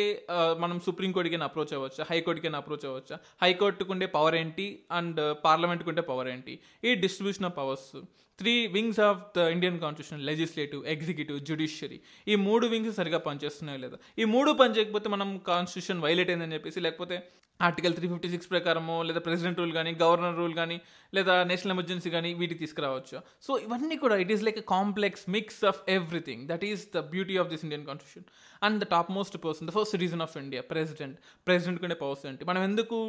మనం 0.59 0.79
సుప్రీంకోర్టుకి 0.85 1.39
అప్రోచ్ 1.49 1.73
అవ్వచ్చా? 1.73 2.05
హైకోర్టుకి 2.09 2.55
అప్రోచ్ 2.61 2.85
అవ్వచ్చా? 2.85 3.19
హైకోర్టుకు 3.41 3.91
ఉండే 3.91 4.07
పవర్ 4.15 4.37
ఏంటి? 4.43 4.67
అండ్ 4.91 5.21
పార్లమెంట్కి 5.45 5.89
ఉండే 5.89 6.05
పవర్ 6.11 6.29
ఏంటి? 6.35 6.55
ఈ 6.83 6.95
distribution 7.05 7.47
of 7.49 7.57
powers 7.57 7.91
three 8.39 8.53
wings 8.75 9.01
of 9.07 9.21
the 9.37 9.47
Indian 9.55 9.79
constitution 9.83 10.23
legislative 10.29 10.81
executive 10.93 11.39
judiciary 11.49 11.99
ఈ 12.31 12.35
మూడు 12.47 12.65
వింగ్స్ 12.73 12.95
సరిగా 12.99 13.19
పనిచేస్తున్నాయో 13.27 13.81
లేదా. 13.85 13.99
ఈ 14.21 14.25
మూడు 14.35 14.51
పని 14.61 14.75
చేయకపోతే 14.77 15.09
మనం 15.15 15.29
కాన్స్టిట్యూషన్ 15.51 16.01
వైలేట్ 16.07 16.31
అయిందని 16.33 16.55
చెప్పేసి 16.57 16.79
లేకపోతే 16.87 17.17
ఆర్టికల్ 17.59 17.93
త్రీ 17.95 18.07
ఫిఫ్టీ 18.11 18.29
సిక్స్ 18.33 18.49
ప్రకారమో 18.51 18.93
లేదా 19.07 19.21
ప్రెసిడెంట్ 19.25 19.57
రూల్ 19.61 19.73
కానీ 19.77 19.91
గవర్నర్ 20.01 20.37
రూల్ 20.41 20.53
కానీ 20.59 20.77
లేదా 21.13 21.33
నేషనల్ 21.49 21.73
ఎమర్జెన్సీ 21.73 22.09
కానీ 22.13 22.29
వీటికి 22.41 22.59
తీసుకురావచ్చు. 22.63 23.17
సో 23.45 23.51
ఇవన్నీ 23.65 23.95
కూడా 24.03 24.15
it 24.23 24.31
is 24.35 24.43
like 24.47 24.59
a 24.61 24.63
complex 24.75 25.23
mix 25.35 25.59
of 25.71 25.79
everything 25.95 26.43
that 26.51 26.63
is 26.69 26.83
the 26.95 27.01
beauty 27.13 27.35
of 27.41 27.49
this 27.53 27.63
Indian 27.67 27.83
constitution 27.89 28.27
and 28.67 28.77
the 28.83 28.87
top 28.93 29.09
most 29.17 29.35
person 29.45 29.67
the 29.69 29.73
first 29.77 29.97
reason 30.03 30.23
of 30.27 30.37
India 30.43 30.61
president 30.71 31.17
president 31.49 31.81
కంటే 31.83 31.97
powers 32.03 32.23
ఏంటి 32.31 32.47
మనం 32.51 32.63
ఎందుకు 32.69 32.99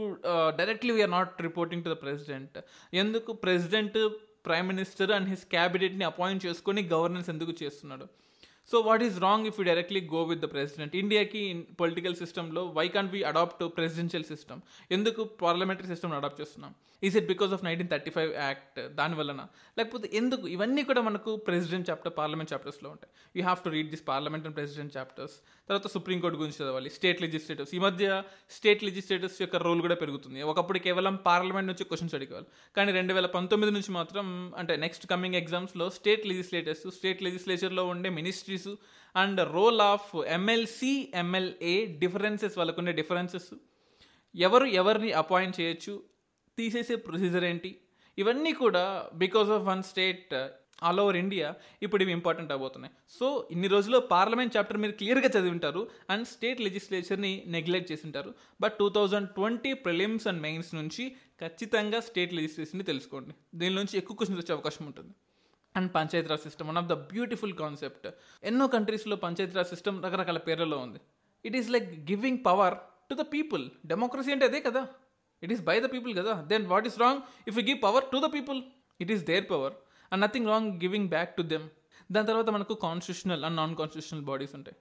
directly 0.61 0.95
we're 0.99 1.15
not 1.19 1.41
reporting 1.49 1.85
to 1.87 1.93
the 1.95 1.99
president 2.05 2.59
ఎందుకు 3.05 3.33
president 3.45 4.01
prime 4.49 4.69
minister 4.73 5.13
and 5.17 5.31
his 5.33 5.45
క్యాబినెట్ని 5.55 6.07
appoint 6.13 6.45
చేసుకొని 6.47 6.83
governance 6.95 7.31
ఎందుకు 7.35 7.55
చేస్తున్నాడు? 7.63 8.07
So 8.71 8.79
what 8.87 9.03
is 9.07 9.17
wrong 9.25 9.47
if 9.49 9.57
you 9.59 9.65
directly 9.69 10.01
go 10.13 10.21
with 10.31 10.43
the 10.43 10.49
president 10.53 10.93
ఇండియాకి 11.01 11.41
political 11.81 12.17
సిస్టంలో 12.21 12.63
why 12.77 12.85
can't 12.97 13.11
we 13.15 13.21
adopt 13.31 13.63
presidential 13.79 14.27
system 14.33 14.61
ఎందుకు 14.97 15.25
parliamentary 15.43 15.89
system 15.93 16.13
adopt 16.19 16.41
చేస్తున్నాం? 16.43 16.73
Is 17.07 17.17
it 17.21 17.29
because 17.33 17.53
of 17.57 17.65
nineteen 17.69 17.91
thirty 17.95 18.11
five 18.17 18.31
act 18.45 18.79
దానివల్లన 19.01 19.43
లేకపోతే 19.79 20.09
ఎందుకు? 20.21 20.45
ఇవన్నీ 20.57 20.85
కూడా 20.91 21.03
మనకు 21.09 21.33
ప్రెసిడెంట్ 21.49 21.89
చాప్టర్ 21.91 22.15
పార్లమెంట్ 22.21 22.53
చాప్టర్స్లో 22.53 22.91
ఉంటాయి. 22.95 23.13
You 23.39 23.43
have 23.49 23.63
to 23.67 23.73
read 23.77 23.91
this 23.95 24.07
parliament 24.13 24.47
and 24.49 24.57
president 24.61 24.95
chapters 24.99 25.37
తర్వాత 25.71 25.87
సుప్రీంకోర్టు 25.87 26.39
గురించి 26.39 26.65
చదవాలి. 26.65 26.91
స్టేట్ 26.91 27.23
లెజిస్లేటివ్స్ 27.23 27.75
ఈ 27.75 27.79
మధ్య 27.79 28.23
స్టేట్ 28.51 28.85
లెజిస్లేటివ్స్ 28.85 29.43
యొక్క 29.43 29.57
రోల్ 29.57 29.81
కూడా 29.81 29.95
పెరుగుతుంది. 29.95 30.43
ఒకప్పుడు 30.43 30.79
కేవలం 30.79 31.17
పార్లమెంట్ 31.17 31.67
నుంచి 31.67 31.85
క్వశ్చన్స్ 31.85 32.15
అడిగేవాళ్ళు. 32.15 32.49
కానీ 32.77 32.93
రెండు 32.93 33.15
వేల 33.15 33.27
పంతొమ్మిది 33.27 33.73
నుంచి 33.73 33.93
మాత్రం 33.93 34.55
అంటే 34.57 34.77
నెక్స్ట్ 34.77 35.07
కమింగ్ 35.07 35.35
ఎగ్జామ్స్లో 35.35 35.91
స్టేట్ 35.91 36.27
లెజిస్లేటర్స్ 36.27 36.91
స్టేట్ 36.91 37.23
లెజిస్లేచర్లో 37.23 37.85
ఉండే 37.87 38.11
ministries 38.11 38.69
and 39.17 39.53
role 39.53 39.81
of 39.81 40.17
MLC 40.17 41.09
MLA 41.15 41.87
differences 41.87 42.59
వాళ్ళకుండే 42.59 42.93
differences 42.93 43.51
ఎవరు 44.35 44.65
ఎవరిని 44.65 45.13
అపాయింట్ 45.13 45.61
చేయొచ్చు 45.61 46.03
తీసేసే 46.59 46.95
ప్రొసీజర్ 46.95 47.45
ఏంటి? 47.45 47.77
ఇవన్నీ 48.19 48.53
కూడా 48.53 49.09
because 49.15 49.51
of 49.51 49.63
one 49.63 49.83
state 49.83 50.35
all 50.83 51.01
over 51.01 51.17
India 51.17 51.55
ఇప్పుడు 51.83 52.03
ఇవి 52.03 52.13
ఇంపార్టెంట్ 52.13 52.53
అవబోతున్నాయి 52.53 52.93
సో 53.19 53.49
ఇన్ని 53.51 53.69
రోజుల్లో 53.69 54.01
పార్లమెంట్ 54.15 54.57
చాప్టర్ 54.57 54.77
మీరు 54.77 54.93
క్లియర్గా 54.93 55.29
చదివి 55.29 55.51
ఉంటారు 55.51 55.89
అండ్ 56.11 56.27
స్టేట్ 56.27 56.61
లెజిస్లేచర్ని 56.61 57.33
నెగ్లెక్ట్ 57.47 57.93
చేసి 57.93 58.07
ఉంటారు 58.09 58.35
but 58.61 58.77
two 58.79 58.89
thousand 58.89 59.29
twenty 59.31 59.73
prelims 59.73 60.27
and 60.27 60.43
mains 60.43 60.75
నుంచి 60.75 61.07
ఖచ్చితంగా 61.43 62.01
స్టేట్ 62.01 62.33
లెజిస్లేషన్ని 62.35 62.85
తెలుసుకోండి. 62.85 63.35
దీని 63.55 63.75
నుంచి 63.75 63.95
ఎక్కువ 63.99 64.17
క్వశ్చన్స్ 64.17 64.41
వచ్చే 64.43 64.55
అవకాశం 64.55 64.87
ఉంటుంది. 64.87 65.13
And 65.77 65.91
Panchayati Raj 65.95 66.41
system 66.41 66.69
one 66.69 66.79
of 66.83 66.87
the 66.87 66.93
beautiful 66.93 67.53
concept. 67.53 68.07
ఎన్నో 68.45 68.67
కంట్రీస్లో 68.67 69.17
పంచాయతీరాజ్ 69.17 69.69
సిస్టమ్ 69.69 69.99
రకరకాల 70.05 70.39
పేర్లలో 70.39 70.79
ఉంది. 70.79 71.01
It 71.45 71.57
is 71.57 71.71
like 71.71 71.89
giving 72.11 72.41
power 72.47 72.77
to 73.11 73.15
the 73.15 73.25
people. 73.35 73.65
Democracy 73.87 74.33
అంటే 74.33 74.47
అదే 74.51 74.61
కదా. 74.61 74.83
It 75.43 75.53
is 75.53 75.63
by 75.69 75.81
the 75.81 75.89
people 75.93 76.13
కదా. 76.17 76.33
Then 76.53 76.67
what 76.67 76.87
is 76.87 76.99
wrong? 76.99 77.21
If 77.49 77.59
you 77.59 77.65
give 77.71 77.79
power 77.83 78.05
to 78.13 78.19
the 78.27 78.29
people 78.35 78.61
it 79.01 79.13
is 79.13 79.23
their 79.31 79.47
power. 79.51 79.75
And 80.13 80.23
nothing 80.25 80.47
wrong 80.47 80.73
giving 80.73 81.09
back 81.09 81.37
to 81.37 81.43
them 81.43 81.69
దాని 82.13 82.27
తర్వాత 82.27 82.51
మనకు 82.51 82.75
constitutional 82.75 83.45
and 83.45 83.57
non 83.57 83.77
constitutional 83.77 84.25
bodies 84.25 84.55
ఉంటాయి. 84.55 84.77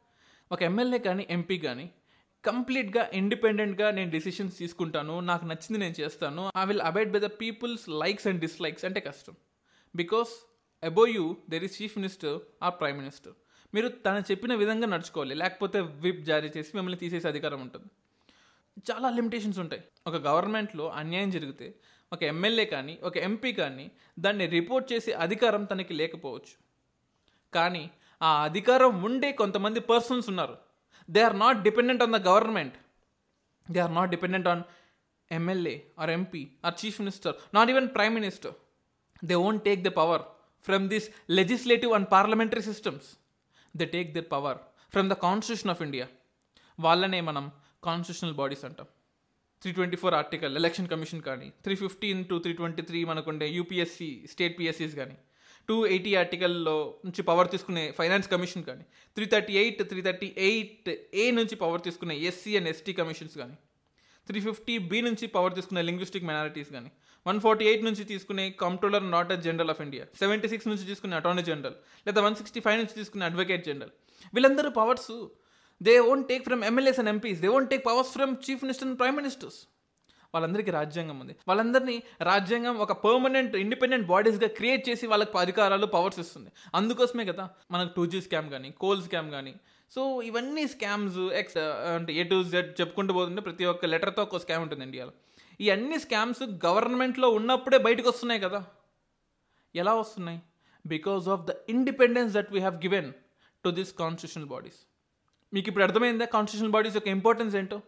ఒక 0.51 0.63
MLA 0.63 0.99
కానీ 0.99 1.27
MP 1.29 1.57
కానీ 1.57 1.89
కంప్లీట్గా 2.45 3.09
ఇండిపెండెంట్గా 3.13 3.91
నేను 3.91 4.11
డిసిషన్స్ 4.11 4.57
తీసుకుంటాను 4.57 5.19
నాకు 5.19 5.45
నచ్చింది 5.45 5.77
నేను 5.77 5.95
చేస్తాను 5.99 6.51
I 6.57 6.65
will 6.65 6.81
abide 6.81 7.11
by 7.11 7.19
the 7.19 7.29
people's 7.41 7.89
likes 7.89 8.27
and 8.27 8.41
dislikes 8.41 8.85
అంటే 8.85 8.99
కష్టం. 8.99 9.35
Because 9.95 10.29
above 10.83 11.07
you 11.07 11.35
there 11.49 11.63
is 11.63 11.81
chief 11.81 11.97
minister 11.97 12.39
or 12.63 12.73
prime 12.79 12.97
minister 12.97 13.33
మీరు 13.73 13.87
తను 13.87 14.23
చెప్పిన 14.31 14.53
విధంగా 14.55 14.87
నడుచుకోవాలి. 14.87 15.35
లేకపోతే 15.35 15.79
విప్ 15.81 16.21
జారీ 16.21 16.49
చేసి 16.57 16.71
మిమ్మల్ని 16.75 16.99
తీసేసే 16.99 17.27
అధికారం 17.27 17.61
ఉంటుంది. 17.61 17.85
చాలా 18.91 19.09
లిమిటేషన్స్ 19.09 19.59
ఉంటాయి. 19.59 19.83
ఒక 20.07 20.15
గవర్నమెంట్లో 20.15 20.89
అన్యాయం 20.89 21.29
జరిగితే 21.29 21.75
ఒక 22.11 22.21
ఎమ్మెల్యే 22.33 22.65
కానీ 22.65 22.93
ఒక 23.07 23.15
ఎంపీ 23.27 23.51
కానీ 23.53 23.85
దాన్ని 24.23 24.45
రిపోర్ట్ 24.57 24.87
చేసే 24.91 25.11
అధికారం 25.25 25.63
తనకి 25.71 25.93
లేకపోవచ్చు. 25.99 26.53
కానీ 27.53 27.83
ఆ 28.21 28.29
అధికారం 28.47 28.93
ఉండే 29.07 29.29
కొంతమంది 29.41 29.79
పర్సన్స్ 29.91 30.27
ఉన్నారు. 30.31 30.55
They 31.09 31.21
are 31.27 31.37
not 31.43 31.59
dependent 31.67 32.03
on 32.05 32.13
the 32.17 32.19
government 32.29 32.75
they 33.67 33.79
are 33.85 33.95
not 33.99 34.11
dependent 34.15 34.49
on 34.53 34.63
MLA 35.31 35.75
or 36.01 36.11
MP 36.17 36.43
or 36.65 36.75
chief 36.81 36.99
minister 37.01 37.35
not 37.57 37.69
even 37.69 37.87
prime 37.97 38.15
minister 38.19 38.55
they 39.23 39.35
won't 39.47 39.63
take 39.69 39.81
the 39.87 39.91
power 40.01 40.23
from 40.67 40.85
this 40.93 41.07
legislative 41.39 41.91
and 41.97 42.07
parliamentary 42.15 42.63
systems 42.69 43.09
they 43.75 43.85
take 43.95 44.09
their 44.13 44.29
power 44.35 44.59
from 44.93 45.09
the 45.09 45.17
constitution 45.25 45.71
of 45.75 45.81
India 45.87 46.07
వాళ్ళనే 46.79 47.21
మనం 47.29 47.45
constitutional 47.83 48.37
bodies 48.41 48.65
అంటాం. 48.65 48.87
Three 49.61 49.71
twenty 49.71 49.97
four 50.01 50.15
article 50.15 50.53
election 50.59 50.87
commission 50.87 51.21
కానీ 51.21 51.47
three 51.65 51.73
fifteen 51.75 52.21
to 52.29 52.35
three 52.43 52.53
twenty 52.53 52.83
three 52.83 52.99
మనకుండే 53.05 53.47
UPSC 53.55 54.11
state 54.31 54.55
పిఎస్సీస్ 54.59 54.95
కానీ 54.95 55.17
two 55.69 55.75
eighty 55.87 56.11
ఆర్టికల్లో 56.19 56.75
నుంచి 57.05 57.21
power 57.23 57.49
తీసుకునే 57.51 57.83
ఫైనాన్స్ 57.97 58.27
కమిషన్ 58.31 58.63
కానీ 58.69 58.83
three 59.17 59.25
thirty 59.25 59.55
eight 59.61 59.81
three 59.89 60.01
thirty 60.01 60.29
eight 60.45 60.89
A 61.15 61.25
నుంచి 61.31 61.55
పవర్ 61.55 61.83
తీసుకునే 61.87 62.15
ఎస్సీ 62.29 62.53
అండ్ 62.57 62.69
ఎస్టీ 62.71 62.93
కమిషన్స్ 62.93 63.35
కానీ 63.37 63.57
త్రీ 64.27 64.39
ఫిఫ్టీ 64.47 64.73
బి 64.89 64.99
నుంచి 65.01 65.27
పవర్ 65.35 65.53
తీసుకునే 65.55 65.81
లింగ్విస్టిక్ 65.81 66.25
మైనారిటీస్ 66.25 66.71
కానీ 66.73 66.89
వన్ 67.25 67.39
ఫార్టీ 67.39 67.63
ఎయిట్ 67.69 67.83
నుంచి 67.87 68.03
తీసుకునే 68.05 68.45
controller 68.59 69.05
not 69.11 69.31
a 69.31 69.37
general 69.45 69.71
of 69.73 69.81
India 69.81 70.03
seventy 70.19 70.47
six 70.47 70.67
నుంచి 70.67 70.85
తీసుకునే 70.85 71.15
అటార్నీ 71.15 71.43
జనరల్ 71.49 71.75
లేదా 72.07 72.21
వన్ 72.27 72.35
సిక్స్టీ 72.35 72.61
ఫైవ్ 72.65 72.77
నుంచి 72.81 72.95
తీసుకునే 72.99 73.25
అడ్వకేట్ 73.25 73.63
జనరల్ 73.65 73.93
వీళ్ళందరూ 74.33 74.69
powers 74.77 75.11
they 75.81 75.93
won't 76.11 76.25
take 76.31 76.43
from 76.47 76.63
MLAs 76.69 76.99
and 77.01 77.11
MPs 77.15 77.41
they 77.43 77.49
won't 77.57 77.69
take 77.73 77.83
powers 77.89 78.13
from 78.17 78.31
chief 78.45 78.63
minister 78.65 78.87
and 78.89 78.97
prime 79.01 79.17
ministers 79.21 79.59
వాళ్ళందరికీ 80.33 80.71
రాజ్యాంగం 80.77 81.17
ఉంది. 81.23 81.33
వాళ్ళందరినీ 81.49 81.95
రాజ్యాంగం 82.29 82.75
ఒక 82.85 82.93
పర్మనెంట్ 83.05 83.53
ఇండిపెండెంట్ 83.63 84.05
బాడీస్గా 84.11 84.49
క్రియేట్ 84.57 84.83
చేసి 84.89 85.05
వాళ్ళకి 85.11 85.37
అధికారాలు 85.43 85.87
పవర్స్ 85.95 86.19
ఇస్తుంది. 86.23 86.49
అందుకోసమే 86.79 87.23
కదా 87.31 87.45
మనకు 87.73 87.91
టూ 87.95 88.03
జీ 88.11 88.19
స్కామ్ 88.25 88.49
కానీ 88.55 88.69
కోల్ 88.83 89.01
స్కామ్ 89.07 89.29
కానీ 89.35 89.53
సో 89.91 90.01
ఇవన్నీ 90.29 90.63
స్కామ్స్ 90.73 91.17
ఎక్స్ 91.39 91.57
uh, 91.61 91.71
అంటే 91.95 92.11
ఏ 92.19 92.23
టు 92.31 92.37
జెడ్ 92.51 92.69
చెప్పుకుంటూ 92.79 93.11
పోతుంటే 93.17 93.41
ప్రతి 93.47 93.65
ఒక్క 93.71 93.85
లెటర్తో 93.93 94.21
ఒక 94.27 94.41
స్కామ్ 94.43 94.61
ఉంటుంది 94.65 94.85
ఇండియాలో. 94.87 95.13
ఈ 95.59 95.69
అన్ని 95.75 95.97
స్కామ్స్ 96.03 96.43
గవర్నమెంట్లో 96.67 97.29
ఉన్నప్పుడే 97.37 97.79
బయటకు 97.87 98.07
వస్తున్నాయి 98.11 98.41
కదా. 98.45 98.59
ఎలా 99.75 99.95
వస్తున్నాయి? 100.01 100.39
Because 100.85 101.25
of 101.35 101.43
the 101.49 101.55
independence 101.75 102.31
that 102.37 102.51
we 102.55 102.61
have 102.65 102.77
given 102.85 103.09
to 103.63 103.71
this 103.79 103.91
constitutional 104.03 104.49
bodies 104.53 104.79
మీకు 105.53 105.67
ఇప్పుడు 105.69 105.83
అర్థమైందా? 105.83 106.25
కాన్స్టిట్యూషనల్ 106.25 106.71
బాడీస్ 106.71 106.95
యొక్క 106.95 107.07
ఇంపార్టెన్స్ 107.07 107.55
ఏంటో? 107.55 107.81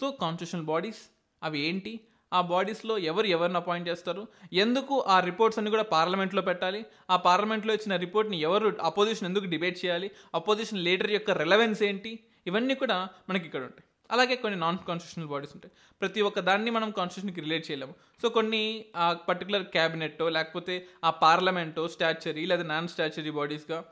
సో 0.00 0.10
కాన్స్టిట్యూషనల్ 0.10 0.66
బాడీస్ 0.66 1.00
అవి 1.42 1.60
ఏంటి? 1.60 2.00
ఆ 2.32 2.40
బాడీస్లో 2.40 2.98
ఎవరు 2.98 3.26
ఎవరిని 3.26 3.56
అపాయింట్ 3.56 3.88
చేస్తారు? 3.88 4.28
ఎందుకు 4.52 5.00
ఆ 5.00 5.20
రిపోర్ట్స్ 5.20 5.58
అన్ని 5.58 5.70
కూడా 5.70 5.82
పార్లమెంట్లో 5.82 6.42
పెట్టాలి? 6.42 6.86
ఆ 7.10 7.16
పార్లమెంట్లో 7.16 7.74
ఇచ్చిన 7.74 7.96
రిపోర్ట్ని 7.96 8.40
ఎవరు 8.40 8.76
అపోజిషన్ 8.82 9.28
ఎందుకు 9.28 9.44
డిబేట్ 9.44 9.84
చేయాలి? 9.84 10.10
అపోజిషన్ 10.34 10.78
లీడర్ 10.78 11.10
యొక్క 11.10 11.30
రెలవెన్స్ 11.30 11.82
ఏంటి? 11.82 12.18
ఇవన్నీ 12.46 12.74
కూడా 12.74 13.08
మనకి 13.28 13.46
ఇక్కడ 13.46 13.60
ఉంటాయి. 13.60 13.84
అలాగే 14.10 14.36
కొన్ని 14.36 14.60
నాన్ 14.60 14.78
కాన్స్టిట్యూషనల్ 14.88 15.30
బాడీస్ 15.30 15.52
ఉంటాయి. 15.54 15.72
ప్రతి 16.00 16.20
ఒక్క 16.20 16.40
దాన్ని 16.40 16.70
మనం 16.70 16.90
కాన్స్టిట్యూషన్కి 16.90 17.40
రిలేట్ 17.40 17.70
చేయలేము. 17.70 17.94
సో 18.22 18.28
కొన్ని 18.28 18.84
ఆ 18.96 19.12
పర్టికులర్ 19.12 19.62
క్యాబినెట్టో 19.62 20.28
లేకపోతే 20.28 20.86
ఆ 21.04 21.10
పార్లమెంటో 21.10 21.88
స్టాచ్యరీ 21.88 22.46
లేదా 22.46 22.62
నాన్ 22.62 22.88
స్టాచ్యరీ 22.88 23.30
బాడీస్గా 23.30 23.84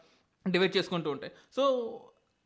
డివైడ్ 0.49 0.77
చేసుకుంటూ 0.77 1.11
ఉంటాయి. 1.11 1.33
సో 1.57 1.65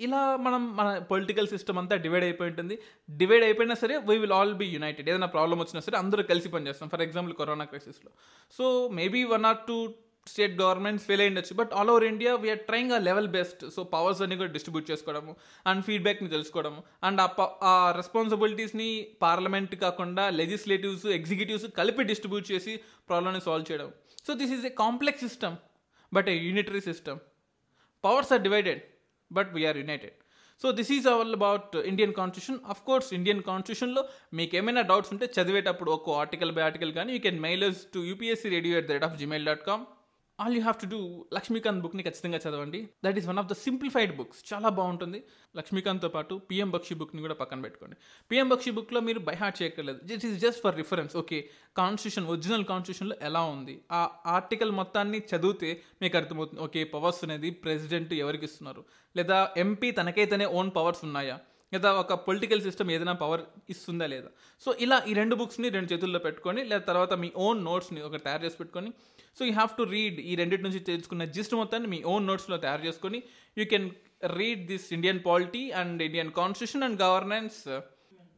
ఇలా 0.00 0.36
మనం 0.36 0.76
మన 0.76 0.98
పొలిటికల్ 0.98 1.48
సిస్టమ్ 1.48 1.78
అంతా 1.78 1.96
డివైడ్ 1.96 2.24
అయిపోయి 2.24 2.50
ఉంటుంది. 2.50 2.78
డివైడ్ 3.10 3.44
అయిపోయినా 3.44 3.74
సరే 3.74 3.96
we 4.08 4.16
will 4.16 4.32
all 4.32 4.54
be 4.54 4.66
united 4.66 5.08
ఏదైనా 5.08 5.26
ప్రాబ్లం 5.26 5.58
వచ్చినా 5.58 5.80
సరే 5.80 5.98
అందరూ 5.98 6.22
కలిసి 6.22 6.48
పనిచేస్తాం. 6.48 6.88
For 6.88 7.02
example 7.02 7.34
corona 7.34 7.64
క్రైసిస్లో 7.64 8.12
so 8.56 8.88
maybe 8.88 9.24
one 9.24 9.44
or 9.44 9.58
two 9.68 9.94
state 10.26 10.54
governments 10.60 11.04
fail 11.06 11.22
అయ్యిండొచ్చు 11.22 11.54
but 11.54 11.70
all 11.72 11.90
over 11.90 12.04
India 12.04 12.34
we are 12.34 12.58
trying 12.58 12.92
ah 12.92 12.98
level 12.98 13.28
best 13.28 13.70
so 13.70 13.84
powers 13.84 14.22
అన్ని 14.22 14.36
కూడా 14.36 14.50
డిస్ట్రిబ్యూట్ 14.50 14.90
చేసుకోవడము 14.90 15.36
అండ్ 15.66 15.84
ఫీడ్బ్యాక్ని 15.84 16.28
తెలుసుకోవడము 16.28 16.80
అండ్ 17.04 17.20
ఆ 17.20 17.28
ఆ 17.62 17.74
రెస్పాన్సిబిలిటీస్ని 17.96 19.06
పార్లమెంట్ 19.22 19.74
కాకుండా 19.74 20.30
లెజిస్లేటివ్స్ 20.30 21.06
ఎగ్జిక్యూటివ్స్ 21.06 21.66
కలిపి 21.78 22.04
డిస్ట్రిబ్యూట్ 22.04 22.52
చేసి 22.52 22.74
ప్రాబ్లమ్ని 23.08 23.40
సాల్వ్ 23.40 23.72
చేయడం. 23.72 23.90
So 24.26 24.34
this 24.34 24.52
is 24.52 24.66
a 24.66 24.68
complex 24.68 25.22
system 25.22 25.56
but 26.12 26.28
a 26.28 26.36
unitary 26.48 26.80
system 26.80 27.18
powers 28.04 28.32
are 28.32 28.42
divided 28.42 28.82
but 29.38 29.50
we are 29.56 29.78
united. 29.82 30.16
So 30.62 30.68
this 30.78 30.90
is 30.96 31.06
all 31.12 31.34
about 31.38 31.76
Indian 31.90 32.12
constitution. 32.18 32.58
Of 32.72 32.82
course 32.88 33.08
Indian 33.18 33.42
కాన్స్టిట్యూషన్లో 33.50 34.02
మీకు 34.38 34.54
ఏమైనా 34.60 34.82
doubts 34.90 35.12
ఉంటే 35.14 35.26
చదివేటప్పుడు 35.36 35.90
ఒక్కో 35.96 36.12
ఆర్టికల్ 36.22 36.52
బై 36.56 36.62
ఆర్టికల్ 36.68 36.92
కానీ 36.98 37.12
you 37.16 37.22
can 37.28 37.40
mail 37.46 37.64
to 37.94 38.00
UPSC 38.10 38.50
radio 38.56 38.76
at 38.80 38.88
the 38.90 38.96
rate 38.96 39.06
of 39.08 39.16
Gmail 39.22 39.46
dot 39.50 39.64
com 39.70 39.84
all 40.42 40.54
you 40.56 40.60
have 40.64 40.78
to 40.82 40.88
do 40.92 40.98
Laxmikanth 41.36 41.80
బుక్ని 41.84 42.02
ఖచ్చితంగా 42.06 42.38
చదవండి. 42.44 42.78
That 43.04 43.16
is 43.20 43.26
one 43.30 43.38
of 43.42 43.48
the 43.50 43.54
simplified 43.64 44.12
books 44.18 44.40
చాలా 44.50 44.68
బాగుంటుంది. 44.78 45.18
లక్ష్మీకాంత్తో 45.58 46.10
పాటు 46.14 46.34
పిఎం 46.50 46.70
బక్షి 46.74 46.94
బుక్ని 47.00 47.20
కూడా 47.24 47.36
పక్కన 47.40 47.60
పెట్టుకోండి. 47.66 47.96
పిఎం 48.30 48.48
బక్షి 48.52 48.70
బుక్లో 48.78 49.00
మీరు 49.08 49.22
బై 49.28 49.34
హార్ట్ 49.42 49.58
చేయక్కర్లేదు. 49.60 50.00
This 50.10 50.24
is 50.28 50.38
just 50.44 50.62
for 50.64 50.76
reference 50.82 51.14
okay 51.22 51.40
constitution 51.80 52.28
original 52.34 52.64
కాన్స్టిట్యూషన్లో 52.72 53.18
ఎలా 53.28 53.42
ఉంది? 53.54 53.76
ఆ 53.98 54.00
ఆర్టికల్ 54.36 54.72
మొత్తాన్ని 54.80 55.20
చదివితే 55.32 55.70
మీకు 56.02 56.16
అర్థమవుతుంది 56.22 56.62
ఓకే 56.68 56.82
పవర్స్ 56.94 57.22
అనేది 57.28 57.50
ప్రెసిడెంట్ 57.64 58.14
ఎవరికి 58.24 58.44
ఇస్తున్నారు? 58.50 58.84
లేదా 59.16 59.38
ఎంపీ 59.64 59.90
తనకైతేనే 60.00 60.48
ఓన్ 60.60 60.72
పవర్స్ 60.80 61.04
ఉన్నాయా? 61.10 61.38
లేదా 61.74 61.90
ఒక 62.02 62.12
పొలిటికల్ 62.26 62.62
సిస్టమ్ 62.66 62.88
ఏదైనా 62.94 63.12
పవర్ 63.20 63.42
ఇస్తుందా 63.72 64.06
లేదా? 64.12 64.30
సో 64.62 64.70
ఇలా 64.84 64.96
ఈ 65.10 65.12
రెండు 65.18 65.34
బుక్స్ని 65.40 65.68
రెండు 65.74 65.88
చేతుల్లో 65.92 66.20
పెట్టుకొని 66.24 66.60
లేదా 66.70 66.84
తర్వాత 66.88 67.12
మీ 67.24 67.28
ఓన్ 67.46 67.60
నోట్స్ని 67.68 68.00
ఒక 68.08 68.18
తయారు 68.24 68.42
చేసి 68.46 68.58
పెట్టుకొని 68.60 68.90
so 69.36 69.42
you 69.48 69.52
have 69.58 69.72
to 69.78 69.84
read 69.96 70.18
ఈ 70.30 70.34
రెండింటి 70.40 70.66
నుంచి 70.66 70.80
తెలుసుకున్న 70.90 71.24
జిస్ట్ 71.36 71.54
మొత్తాన్ని 71.60 71.88
మీ 71.94 71.98
ఓన్ 72.12 72.26
నోట్స్లో 72.30 72.56
తయారు 72.64 72.82
చేసుకొని 72.88 73.20
you 73.58 73.66
can 73.72 73.88
read 74.38 74.62
this 74.72 74.86
Indian 74.98 75.20
polity 75.30 75.62
and 75.82 76.02
Indian 76.08 76.32
constitution 76.40 76.86
and 76.88 76.98
governance 77.06 77.58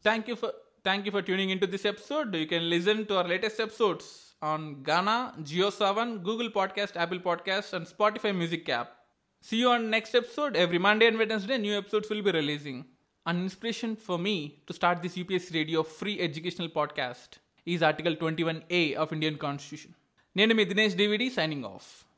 thank 0.08 0.28
you 0.32 0.36
for 0.42 0.54
thank 0.88 1.06
you 1.06 1.12
for 1.16 1.26
tuning 1.28 1.52
in 1.56 1.62
to 1.64 1.70
this 1.76 1.86
episode 1.92 2.36
you 2.40 2.46
can 2.54 2.68
listen 2.76 3.02
to 3.10 3.14
our 3.14 3.30
latest 3.34 3.62
episodes 3.68 4.10
on 4.52 4.66
Gaana 4.90 5.18
Jio 5.50 5.70
Saavn 5.82 6.12
Google 6.28 6.50
podcast 6.56 6.98
Apple 7.02 7.22
podcast 7.28 7.74
and 7.74 7.88
Spotify 7.94 8.32
music 8.40 8.70
app 8.70 8.92
See 9.44 9.58
you 9.58 9.70
on 9.70 9.90
next 9.90 10.14
episode. 10.14 10.56
Every 10.56 10.78
Monday 10.78 11.06
and 11.08 11.18
Wednesday, 11.18 11.58
new 11.58 11.76
episodes 11.76 12.08
will 12.08 12.22
be 12.22 12.30
releasing. 12.30 12.84
An 13.26 13.40
inspiration 13.42 13.96
for 13.96 14.16
me 14.16 14.62
to 14.68 14.72
start 14.72 15.02
this 15.02 15.16
UPSC 15.16 15.54
Radio 15.54 15.82
free 15.82 16.20
educational 16.20 16.68
podcast 16.68 17.38
is 17.66 17.82
Article 17.82 18.14
21A 18.14 18.94
of 18.94 19.12
Indian 19.12 19.36
Constitution. 19.36 19.96
నేను 20.36 20.54
మీ 20.54 20.64
Dinesh 20.64 20.94
DVD 20.94 21.30
signing 21.30 21.64
of. 21.64 22.11